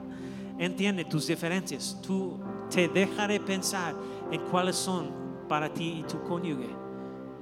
[0.58, 1.98] Entiende tus diferencias.
[2.02, 2.40] Tú
[2.70, 3.96] te dejaré pensar
[4.32, 5.12] en cuáles son
[5.48, 6.70] para ti y tu cónyuge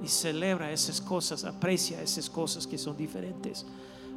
[0.02, 3.66] y celebra esas cosas, aprecia esas cosas que son diferentes.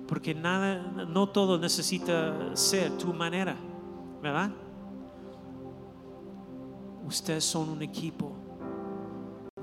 [0.07, 3.55] Porque nada, no todo necesita ser tu manera,
[4.21, 4.51] ¿verdad?
[7.07, 8.32] Ustedes son un equipo.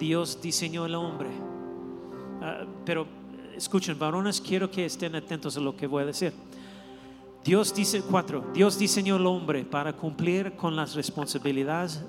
[0.00, 1.28] Dios diseñó el hombre.
[1.28, 3.06] Uh, pero
[3.54, 6.32] escuchen, varones, quiero que estén atentos a lo que voy a decir.
[7.44, 12.02] Dios dice, cuatro, Dios diseñó el hombre para cumplir con las responsabilidades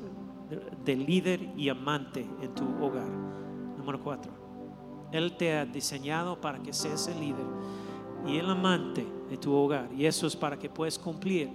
[0.84, 3.08] de líder y amante en tu hogar.
[3.78, 4.32] Número cuatro,
[5.12, 7.46] Él te ha diseñado para que seas el líder
[8.28, 9.90] y el amante de tu hogar.
[9.96, 11.50] Y eso es para que puedas cumplir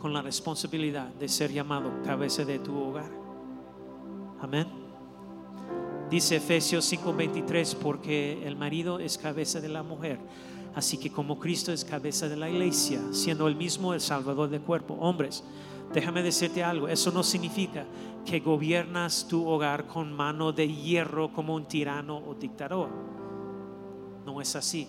[0.00, 3.10] con la responsabilidad de ser llamado cabeza de tu hogar.
[4.40, 4.79] Amén.
[6.10, 10.18] Dice Efesios 5:23, porque el marido es cabeza de la mujer.
[10.74, 14.60] Así que como Cristo es cabeza de la iglesia, siendo el mismo el salvador del
[14.60, 15.44] cuerpo, hombres,
[15.92, 17.84] déjame decirte algo, eso no significa
[18.24, 22.88] que gobiernas tu hogar con mano de hierro como un tirano o dictador.
[24.26, 24.88] No es así.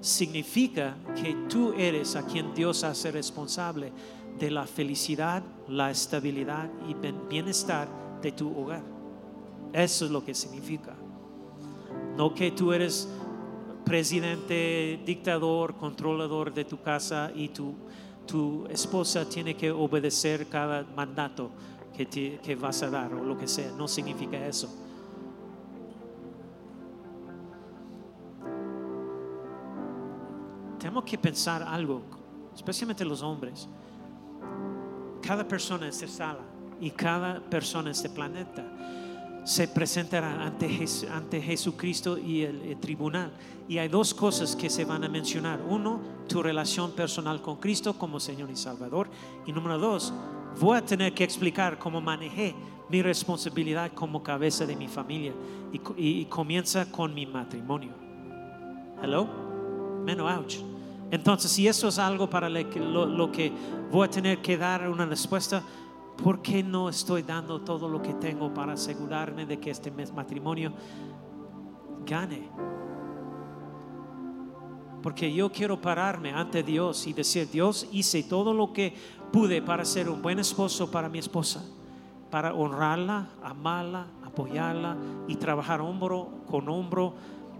[0.00, 3.92] Significa que tú eres a quien Dios hace responsable
[4.38, 6.94] de la felicidad, la estabilidad y
[7.28, 7.88] bienestar
[8.22, 8.95] de tu hogar.
[9.72, 10.94] Eso es lo que significa.
[12.16, 13.08] No que tú eres
[13.84, 17.74] presidente, dictador, controlador de tu casa y tu,
[18.26, 21.50] tu esposa tiene que obedecer cada mandato
[21.96, 23.70] que, vas a dar o lo que sea.
[23.72, 24.68] No significa eso.
[30.78, 32.02] Tenemos que pensar algo,
[32.54, 33.68] especialmente los hombres.
[35.22, 36.40] Cada persona en esta sala
[36.80, 38.64] y cada persona en este planeta
[39.46, 43.30] se presentará ante, ante Jesucristo y el, tribunal.
[43.68, 45.60] Y hay dos cosas que se van a mencionar.
[45.68, 49.08] Uno, tu relación personal con Cristo como Señor y Salvador.
[49.46, 50.12] Y número dos,
[50.60, 52.56] voy a tener que explicar cómo manejé
[52.88, 55.32] mi responsabilidad como cabeza de mi familia
[55.96, 57.92] y, comienza con mi matrimonio.
[59.00, 59.28] Hello?
[60.04, 60.56] Menos ouch.
[61.12, 63.52] Entonces, si eso es algo para lo, lo, que
[63.92, 65.62] voy a tener que dar una respuesta,
[66.22, 70.72] ¿por qué no estoy dando todo lo que tengo para asegurarme de que este matrimonio
[72.04, 72.48] gane?
[75.02, 78.94] Porque yo quiero pararme ante Dios y decir, Dios, hice todo lo que
[79.32, 81.64] pude para ser un buen esposo para mi esposa,
[82.30, 84.96] para honrarla, amarla, apoyarla
[85.28, 87.14] y trabajar hombro con hombro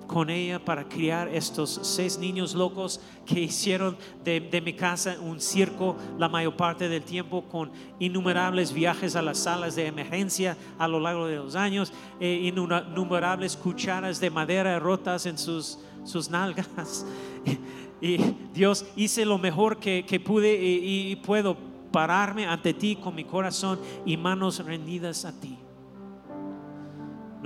[0.07, 5.97] con ella para criar estos seis niños locos que hicieron de, mi casa un circo
[6.19, 11.01] la mayor parte del tiempo con innumerables viajes a las salas de emergencia a lo
[11.01, 17.07] largo de los años, e innumerables cucharas de madera rotas en sus, sus nalgas.
[17.99, 18.19] Y
[18.53, 21.57] Dios hice lo mejor que, pude y puedo
[21.91, 25.57] pararme ante ti con mi corazón y manos rendidas a ti.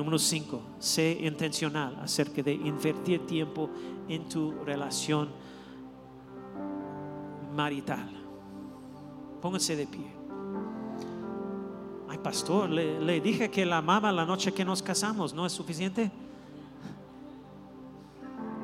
[0.00, 3.68] Número 5, sé intencional acerca de invertir tiempo
[4.08, 5.28] en tu relación
[7.54, 8.08] marital.
[9.42, 10.06] Pónganse de pie.
[12.08, 15.52] Ay, pastor, le, le dije que la amaba la noche que nos casamos, ¿no es
[15.52, 16.10] suficiente?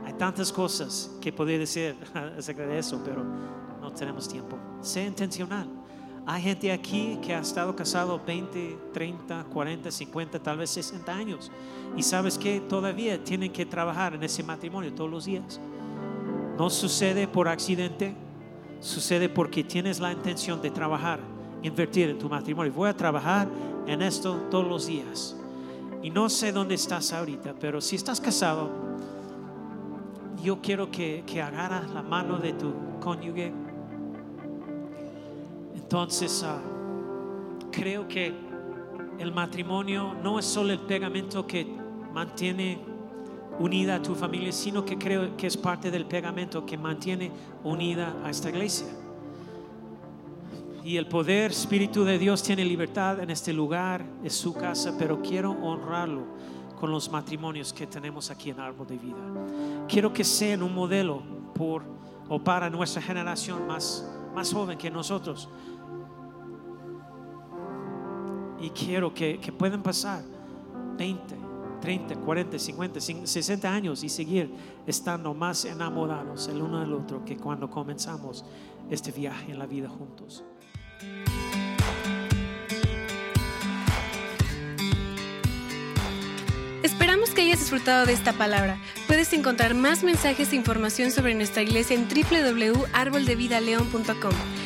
[0.06, 1.96] Hay tantas cosas que podría decir
[2.38, 3.22] acerca de eso, pero
[3.82, 4.56] no tenemos tiempo.
[4.80, 5.68] Sé intencional.
[6.28, 11.52] Hay gente aquí que ha estado casado 20, 30, 40, 50, tal vez 60 años.
[11.96, 15.60] Y sabes que todavía tienen que trabajar en ese matrimonio todos los días.
[16.58, 18.16] No sucede por accidente,
[18.80, 21.20] sucede porque tienes la intención de trabajar,
[21.62, 22.72] invertir en tu matrimonio.
[22.72, 23.46] Voy a trabajar
[23.86, 25.36] en esto todos los días.
[26.02, 28.68] Y no sé dónde estás ahorita, pero si estás casado,
[30.42, 33.52] yo quiero que, que agarras la mano de tu cónyuge
[35.86, 36.58] entonces, ah,
[37.70, 38.34] creo que
[39.20, 41.64] el matrimonio no es solo el pegamento que
[42.12, 42.80] mantiene
[43.60, 47.30] unida a tu familia, sino que creo que es parte del pegamento que mantiene
[47.62, 48.88] unida a esta iglesia.
[50.82, 55.22] Y el poder, Espíritu de Dios tiene libertad en este lugar, es su casa, pero
[55.22, 56.24] quiero honrarlo
[56.80, 59.86] con los matrimonios que tenemos aquí en Árbol de Vida.
[59.86, 61.22] Quiero que sean un modelo
[61.54, 61.84] por
[62.28, 65.48] o para nuestra generación más, más joven que nosotros
[68.66, 70.24] y quiero que, que puedan pasar
[70.98, 71.36] 20,
[71.80, 74.52] 30, 40, 50, 60 años y seguir
[74.88, 78.44] estando más enamorados el uno del otro que cuando comenzamos
[78.90, 80.42] este viaje en la vida juntos.
[86.82, 88.80] Esperamos que hayas disfrutado de esta palabra.
[89.06, 94.65] Puedes encontrar más mensajes e información sobre nuestra iglesia en www.arboldevidaleon.com.